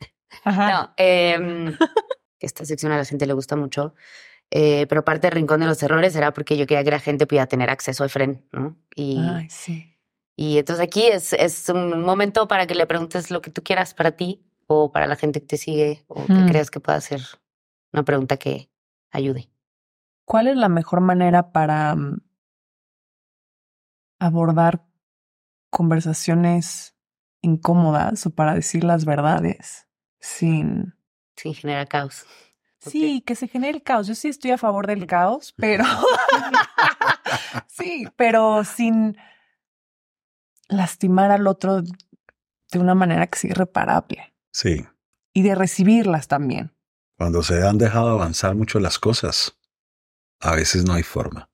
[0.45, 1.77] No, em,
[2.41, 3.95] esta sección a la gente le gusta mucho.
[4.53, 7.27] Eh, pero parte del rincón de los errores era porque yo quería que la gente
[7.27, 8.77] pudiera tener acceso al Fren, ¿no?
[8.97, 9.97] Y, Ay, sí.
[10.37, 13.95] Y entonces aquí es, es un momento para que le preguntes lo que tú quieras
[13.95, 16.49] para ti o para la gente que te sigue o que mm.
[16.49, 17.21] creas que pueda ser
[17.93, 18.71] una pregunta que
[19.11, 19.51] ayude.
[20.25, 22.21] ¿Cuál es la mejor manera para mm,
[24.19, 24.87] abordar
[25.71, 26.97] conversaciones
[27.43, 29.90] incómodas o para decir las verdades
[30.21, 30.95] sin...
[31.37, 32.27] Sin generar caos.
[32.81, 34.07] Sí, que se genere el caos.
[34.07, 35.85] Yo sí estoy a favor del caos, pero...
[37.67, 39.17] sí, pero sin
[40.69, 44.35] lastimar al otro de una manera que sea irreparable.
[44.53, 44.87] Sí.
[45.33, 46.75] Y de recibirlas también.
[47.17, 49.59] Cuando se han dejado avanzar mucho las cosas,
[50.41, 51.51] a veces no hay forma.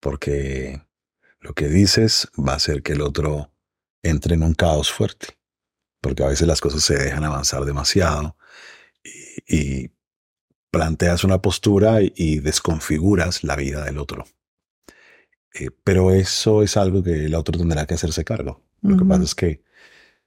[0.00, 0.82] Porque
[1.40, 3.52] lo que dices va a hacer que el otro
[4.02, 5.37] entre en un caos fuerte.
[6.00, 8.36] Porque a veces las cosas se dejan avanzar demasiado
[9.46, 9.90] y,
[10.70, 14.26] planteas una postura y, desconfiguras la vida del otro.
[15.54, 18.62] Eh, pero eso es algo que el otro tendrá que hacerse cargo.
[18.82, 19.62] Lo que pasa es que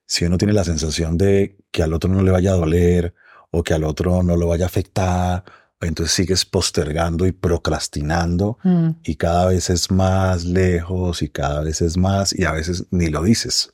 [0.05, 3.13] si uno tiene la sensación de que al otro no le vaya a doler
[3.51, 5.45] o que al otro no lo vaya a afectar,
[5.80, 8.89] entonces sigues postergando y procrastinando mm.
[9.03, 13.07] y cada vez es más lejos y cada vez es más y a veces ni
[13.07, 13.74] lo dices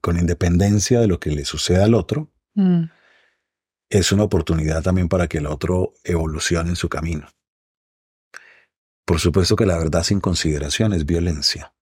[0.00, 2.84] con independencia de lo que le suceda al otro, mm.
[3.90, 7.28] es una oportunidad también para que el otro evolucione en su camino.
[9.04, 11.74] Por supuesto que la verdad sin consideración es violencia,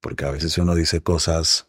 [0.00, 1.68] porque a veces uno dice cosas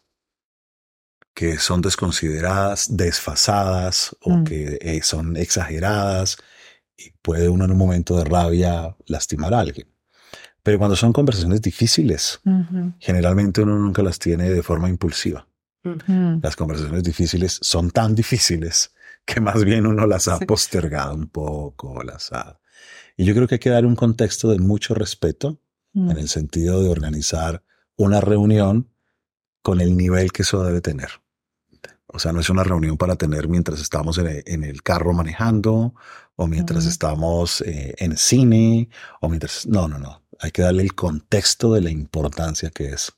[1.34, 4.44] que son desconsideradas, desfasadas o mm.
[4.44, 6.38] que eh, son exageradas
[6.96, 9.88] y puede uno en un momento de rabia lastimar a alguien.
[10.62, 12.40] Pero cuando son conversaciones difíciles,
[12.98, 15.46] generalmente uno nunca las tiene de forma impulsiva.
[16.42, 18.92] Las conversaciones difíciles son tan difíciles
[19.24, 22.60] que más bien uno las ha postergado un poco, las ha...
[23.16, 25.60] Y yo creo que hay que dar un contexto de mucho respeto
[25.94, 27.62] en el sentido de organizar
[27.96, 28.90] una reunión
[29.62, 31.08] con el nivel que eso debe tener.
[32.06, 35.94] O sea, no es una reunión para tener mientras estamos en el, carro manejando
[36.36, 39.66] o mientras estamos eh, en cine o mientras...
[39.66, 40.22] No, no, no.
[40.38, 43.12] Hay que darle el contexto de la importancia que es.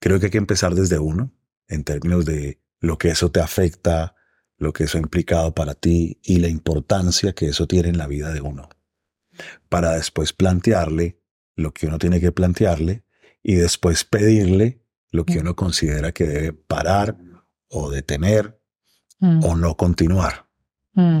[0.00, 1.30] Creo que hay que empezar desde uno
[1.70, 4.14] en términos de lo que eso te afecta,
[4.58, 8.06] lo que eso ha implicado para ti y la importancia que eso tiene en la
[8.06, 8.68] vida de uno.
[9.68, 11.18] Para después plantearle
[11.56, 13.04] lo que uno tiene que plantearle
[13.42, 15.40] y después pedirle lo que mm.
[15.40, 17.16] uno considera que debe parar
[17.68, 18.60] o detener
[19.20, 19.44] mm.
[19.44, 20.48] o no continuar.
[20.92, 21.20] Mm.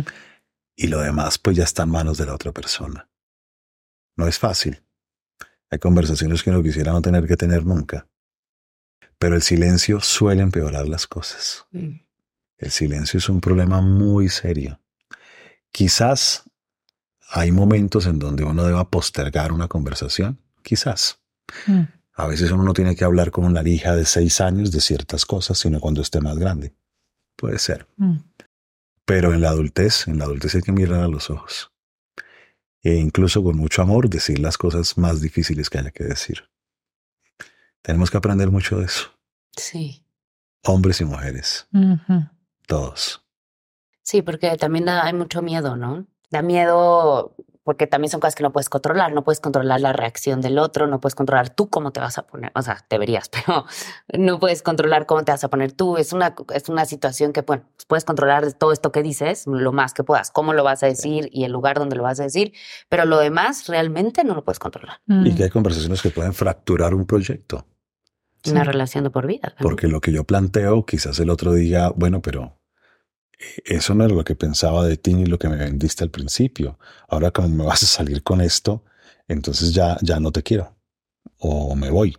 [0.76, 3.08] Y lo demás pues ya está en manos de la otra persona.
[4.16, 4.82] No es fácil.
[5.70, 8.08] Hay conversaciones que uno quisiera no tener que tener nunca.
[9.20, 11.66] Pero el silencio suele empeorar las cosas.
[11.72, 14.80] El silencio es un problema muy serio.
[15.70, 16.44] Quizás
[17.28, 21.20] hay momentos en donde uno deba postergar una conversación, quizás.
[21.66, 21.82] Mm.
[22.14, 25.26] A veces uno no tiene que hablar con una hija de seis años de ciertas
[25.26, 26.74] cosas, sino cuando esté más grande.
[27.36, 27.86] Puede ser.
[27.98, 28.20] Mm.
[29.04, 31.70] Pero en la adultez, en la adultez hay que mirar a los ojos.
[32.82, 36.49] E incluso con mucho amor decir las cosas más difíciles que haya que decir.
[37.82, 39.10] Tenemos que aprender mucho de eso.
[39.56, 40.04] Sí.
[40.64, 41.68] Hombres y mujeres.
[42.66, 43.24] Todos.
[44.02, 46.06] Sí, porque también hay mucho miedo, ¿no?
[46.30, 47.34] Da miedo
[47.70, 50.86] porque también son cosas que no puedes controlar, no puedes controlar la reacción del otro,
[50.86, 53.64] no puedes controlar tú cómo te vas a poner, o sea, deberías, pero
[54.18, 55.96] no puedes controlar cómo te vas a poner tú.
[55.96, 59.94] Es una, es una situación que, bueno, puedes controlar todo esto que dices lo más
[59.94, 62.54] que puedas, cómo lo vas a decir y el lugar donde lo vas a decir,
[62.88, 65.00] pero lo demás realmente no lo puedes controlar.
[65.06, 67.66] Y que hay conversaciones que pueden fracturar un proyecto.
[68.46, 69.54] Una relación de por vida.
[69.60, 72.58] Porque lo que yo planteo, quizás el otro diga, bueno, pero
[73.64, 76.78] eso no era lo que pensaba de ti ni lo que me vendiste al principio.
[77.08, 78.84] Ahora como me vas a salir con esto,
[79.28, 80.76] entonces ya, ya no te quiero.
[81.38, 82.16] O me voy.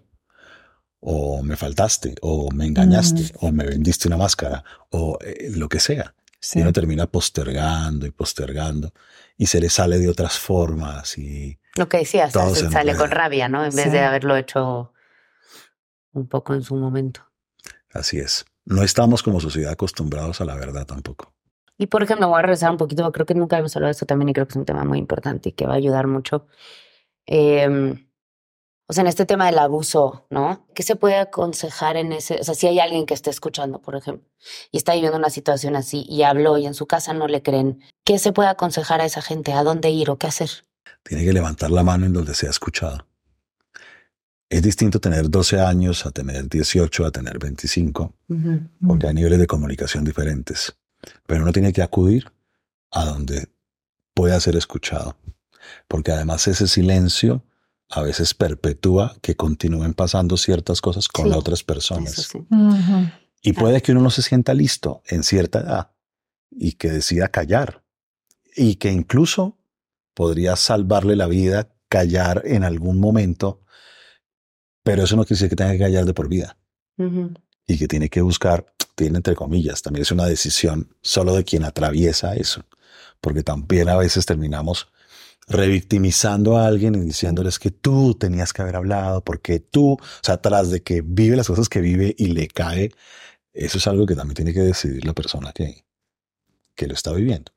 [0.99, 2.15] O me faltaste.
[2.22, 3.34] O me engañaste.
[3.39, 4.63] O me vendiste una máscara.
[4.89, 6.13] O eh, lo que sea.
[6.53, 8.93] Y uno termina postergando y postergando.
[9.38, 11.17] Y se le sale de otras formas.
[11.17, 13.63] Y lo que decías, se sale con rabia, ¿no?
[13.63, 14.90] En vez de haberlo hecho
[16.14, 17.22] un poco en su momento.
[17.93, 21.34] Así es no estamos como sociedad acostumbrados a la verdad tampoco.
[21.78, 24.05] Y por ejemplo, voy a regresar un poquito, creo que nunca hemos hablado de esto
[24.05, 26.45] también y creo que es un tema muy importante y que va a ayudar mucho.
[27.26, 28.07] Em,
[28.88, 30.68] o sea, en este tema del abuso, ¿no?
[30.76, 32.39] ¿Qué se puede aconsejar en ese?
[32.39, 34.28] O sea, si hay alguien que esté escuchando, por ejemplo,
[34.72, 37.82] y está viviendo una situación así y habló y en su casa no le creen,
[38.03, 39.53] ¿qué se puede aconsejar a esa gente?
[39.53, 40.49] ¿A dónde ir o qué hacer?
[41.03, 43.07] Tiene que levantar la mano en donde sea escuchado.
[44.51, 48.13] Es distinto tener 12 años a tener 18, a tener 25,
[48.85, 50.75] porque hay niveles de comunicación diferentes.
[51.25, 52.29] Pero uno tiene que acudir
[52.91, 53.47] a donde
[54.13, 55.15] pueda ser escuchado,
[55.87, 57.45] porque además ese silencio
[57.89, 62.27] a veces perpetúa que continúen pasando ciertas cosas con otras personas.
[63.41, 65.91] Y puede que uno no se sienta listo en cierta edad
[66.49, 67.85] y que decida callar
[68.53, 69.57] y que incluso
[70.13, 73.61] podría salvarle la vida callar en algún momento
[74.84, 76.57] pero eso no quiere decir que tenga que callar de por vida.
[77.67, 78.65] Y que tiene que buscar,
[78.95, 82.63] tiene entre comillas, también es una decisión solo de quien atraviesa eso.
[83.21, 84.91] Porque también a veces terminamos
[85.47, 90.38] revictimizando a alguien y diciéndoles que tú tenías que haber hablado, porque tú, o sea,
[90.38, 92.91] tras de que vive las cosas que vive y le cae,
[93.53, 95.86] eso es algo que también tiene que decidir la persona que,
[96.75, 97.51] que lo está viviendo.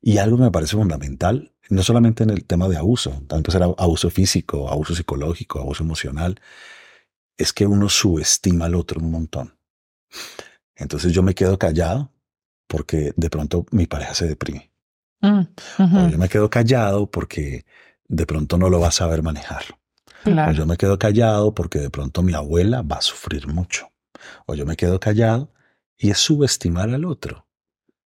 [0.00, 3.58] Y algo que me parece fundamental no solamente en el tema de abuso, también puede
[3.58, 6.40] ser abuso físico, abuso psicológico, abuso emocional,
[7.36, 9.58] es que uno subestima al otro un montón.
[10.74, 12.12] Entonces yo me quedo callado
[12.66, 14.70] porque de pronto mi pareja se deprime.
[15.20, 15.40] Mm,
[15.78, 17.64] o yo me quedo callado porque
[18.08, 19.64] de pronto no lo va a saber manejar.
[20.24, 23.92] O yo me quedo callado porque de pronto mi abuela va a sufrir mucho.
[24.46, 25.52] O yo me quedo callado
[25.96, 27.46] y es subestimar al otro.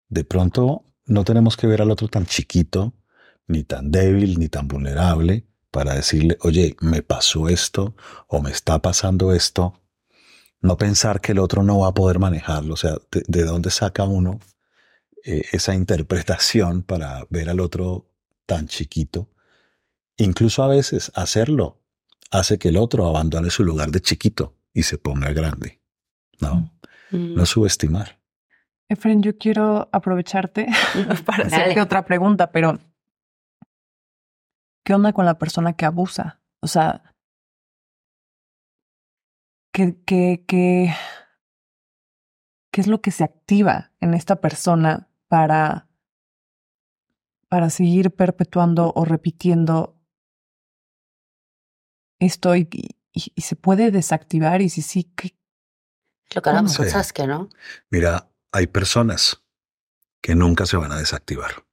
[0.09, 2.93] De pronto no tenemos que ver al otro tan chiquito
[3.49, 7.95] ni tan débil, ni tan vulnerable para decirle, oye, me pasó esto
[8.27, 9.81] o me está pasando esto.
[10.61, 12.75] No pensar que el otro no va a poder manejarlo.
[12.75, 14.41] O sea, ¿de, dónde saca uno
[15.25, 18.07] eh, esa interpretación para ver al otro
[18.47, 19.29] tan chiquito?
[20.17, 21.81] Incluso a veces hacerlo
[22.31, 25.81] hace que el otro abandone su lugar de chiquito y se ponga grande.
[26.41, 26.73] No,
[27.11, 27.35] mm.
[27.35, 28.19] no subestimar.
[28.89, 30.67] Efren, yo quiero aprovecharte
[31.27, 32.79] para hacerte otra pregunta, pero
[34.89, 36.41] ¿Qué onda con la persona que abusa?
[36.61, 37.15] O sea,
[39.71, 40.95] ¿qué, qué, qué,
[42.73, 45.91] qué es lo que se activa en esta persona para,
[47.51, 50.01] para seguir perpetuando o repitiendo
[52.19, 52.67] esto y,
[53.37, 54.63] se puede desactivar?
[54.63, 55.37] Y si sí, ¿qué?
[56.35, 56.81] Lo que hablamos
[57.27, 57.51] ¿no?
[57.91, 59.45] Mira, hay personas
[60.23, 61.68] que nunca se van a desactivar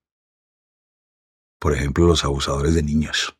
[1.59, 3.37] por ejemplo, los abusadores de niños.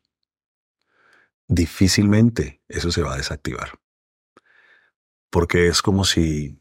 [1.48, 3.78] Difícilmente eso se va a desactivar.
[5.30, 6.60] Porque es como si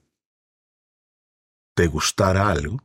[1.75, 2.83] te gustara algo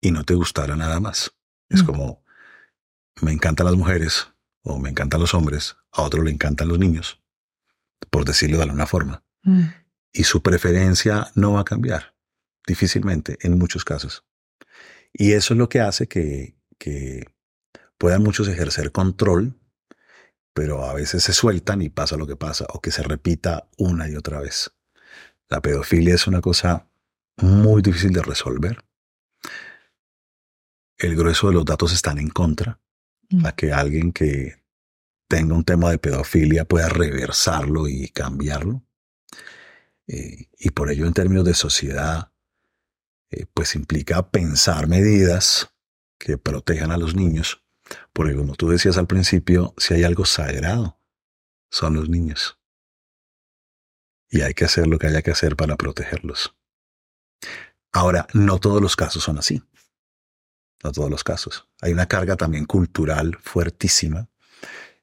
[0.00, 1.32] y no te gustara nada más.
[1.68, 1.86] Es mm.
[1.86, 2.24] como,
[3.20, 4.28] me encantan las mujeres
[4.62, 7.22] o me encantan los hombres, a otro le encantan los niños,
[8.10, 9.24] por decirlo de alguna forma.
[9.42, 9.64] Mm.
[10.12, 12.14] Y su preferencia no va a cambiar,
[12.66, 14.24] difícilmente, en muchos casos.
[15.12, 17.35] Y eso es lo que hace que, que
[17.98, 19.58] puedan muchos ejercer control,
[20.52, 24.08] pero a veces se sueltan y pasa lo que pasa, o que se repita una
[24.08, 24.72] y otra vez.
[25.48, 26.88] La pedofilia es una cosa
[27.36, 28.84] muy difícil de resolver.
[30.98, 32.80] El grueso de los datos están en contra,
[33.30, 33.46] mm.
[33.46, 34.64] a que alguien que
[35.28, 38.82] tenga un tema de pedofilia pueda reversarlo y cambiarlo.
[40.06, 42.32] Eh, y por ello, en términos de sociedad,
[43.30, 45.70] eh, pues implica pensar medidas
[46.18, 47.62] que protejan a los niños,
[48.12, 50.98] porque como tú decías al principio, si hay algo sagrado,
[51.70, 52.58] son los niños.
[54.28, 56.54] Y hay que hacer lo que haya que hacer para protegerlos.
[57.92, 59.62] Ahora, no todos los casos son así.
[60.82, 61.68] No todos los casos.
[61.80, 64.28] Hay una carga también cultural fuertísima,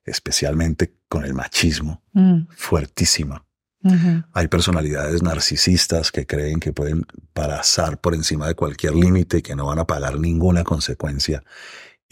[0.04, 2.48] especialmente con el machismo, mm.
[2.56, 3.46] fuertísima.
[4.32, 9.58] Hay personalidades narcisistas que creen que pueden pasar por encima de cualquier límite y que
[9.58, 11.44] no van a pagar ninguna consecuencia.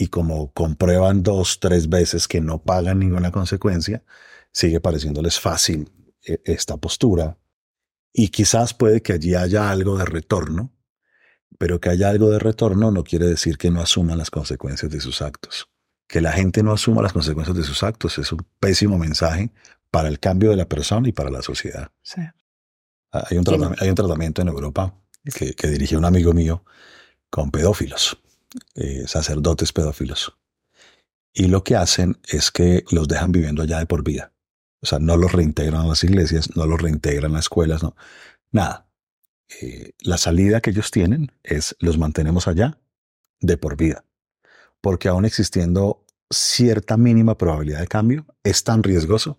[0.01, 4.03] Y como comprueban dos, tres veces que no pagan ninguna consecuencia,
[4.51, 5.91] sigue pareciéndoles fácil
[6.25, 7.37] eh, esta postura.
[8.11, 10.73] Y quizás puede que allí haya algo de retorno,
[11.59, 14.99] pero que haya algo de retorno no quiere decir que no asuman las consecuencias de
[15.01, 15.69] sus actos.
[16.07, 19.51] Que la gente no asuma las consecuencias de sus actos es un pésimo mensaje
[19.91, 21.91] para el cambio de la persona y para la sociedad.
[22.01, 22.21] Sí.
[23.11, 24.95] Ah, hay, un hay, un tratamiento en Europa
[25.31, 26.65] que, que, dirigió un amigo mío
[27.29, 28.17] con pedófilos,
[28.75, 30.37] eh, sacerdotes pedófilos.
[31.33, 34.33] Y lo que hacen es que los dejan viviendo allá de por vida.
[34.81, 37.95] O sea, no los reintegran a las iglesias, no los reintegran a las escuelas, no.
[38.51, 38.87] Nada.
[39.61, 42.77] Eh, la salida que ellos tienen es los mantenemos allá
[43.39, 44.05] de por vida.
[44.81, 49.37] Porque aún existiendo cierta mínima probabilidad de cambio, es tan riesgoso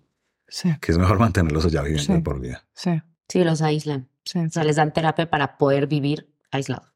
[0.81, 2.65] que es mejor mantenerlos allá viviendo por vida.
[2.73, 3.01] Sí.
[3.27, 4.09] Sí, los aíslan.
[4.23, 4.39] Sí.
[4.39, 6.92] O sea, les dan terapia para poder vivir aislados.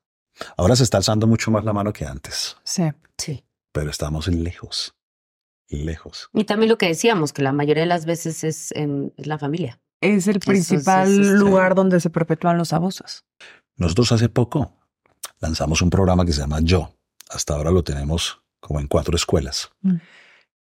[0.56, 2.58] Ahora se está alzando mucho más la mano que antes.
[2.64, 2.84] Sí.
[3.18, 3.44] Sí.
[3.72, 4.96] Pero estamos lejos.
[5.70, 6.30] Lejos.
[6.34, 9.80] Y también lo que decíamos, que la mayoría de las veces es en la familia.
[10.00, 13.26] Es el principal lugar donde se perpetúan los abusos.
[13.76, 14.74] Nosotros hace poco
[15.40, 16.94] lanzamos un programa que se llama Yo.
[17.30, 19.70] Hasta ahora lo tenemos como en cuatro escuelas.
[19.82, 19.96] Mm.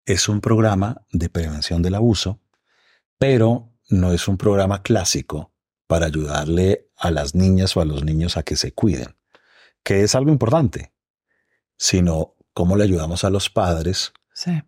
[0.06, 2.40] Es un programa de prevención del abuso
[3.18, 5.52] pero no es un programa clásico
[5.86, 9.16] para ayudarle a las niñas o a los niños a que se cuiden,
[9.86, 10.92] que es algo importante,
[11.78, 14.12] sino cómo le ayudamos a los padres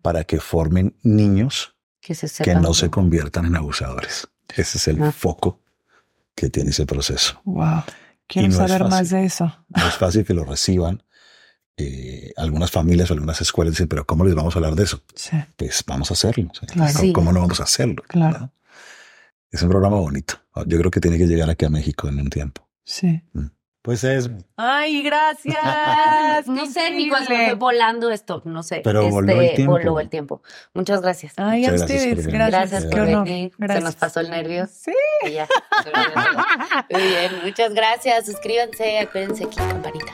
[0.01, 4.29] para que formen niños que, no se conviertan en abusadores.
[4.47, 5.11] Ese es el ah.
[5.11, 5.59] foco
[6.33, 7.41] que tiene ese proceso.
[7.43, 7.83] Wow.
[8.27, 9.53] Quiero saber más de eso.
[9.67, 11.03] No es fácil que lo reciban.
[11.75, 15.03] Eh, algunas familias o algunas escuelas dicen, pero ¿cómo les vamos a hablar de eso?
[15.57, 16.49] Pues vamos a hacerlo.
[17.13, 18.03] ¿Cómo, no vamos a hacerlo?
[18.07, 18.53] Claro.
[19.51, 20.35] Es un programa bonito.
[20.65, 22.69] Yo creo que tiene que llegar aquí a México en un tiempo.
[22.85, 23.21] Sí.
[23.33, 23.47] Mm.
[23.81, 24.29] Pues es.
[24.57, 25.57] Ay, gracias.
[26.47, 28.81] no sé ni cuándo fue volando esto, no sé.
[28.83, 29.71] Pero este, voló el tiempo.
[29.71, 30.41] Voló el tiempo.
[30.73, 31.33] Muchas gracias.
[31.37, 32.27] Ay, a ustedes.
[32.27, 32.71] Gracias.
[32.71, 33.53] Gracias por venir.
[33.57, 34.67] Se nos pasó el nervio.
[34.67, 34.91] Sí.
[36.89, 38.25] Muy bien, muchas gracias.
[38.25, 40.13] Suscríbanse, acuérdense aquí, campanita.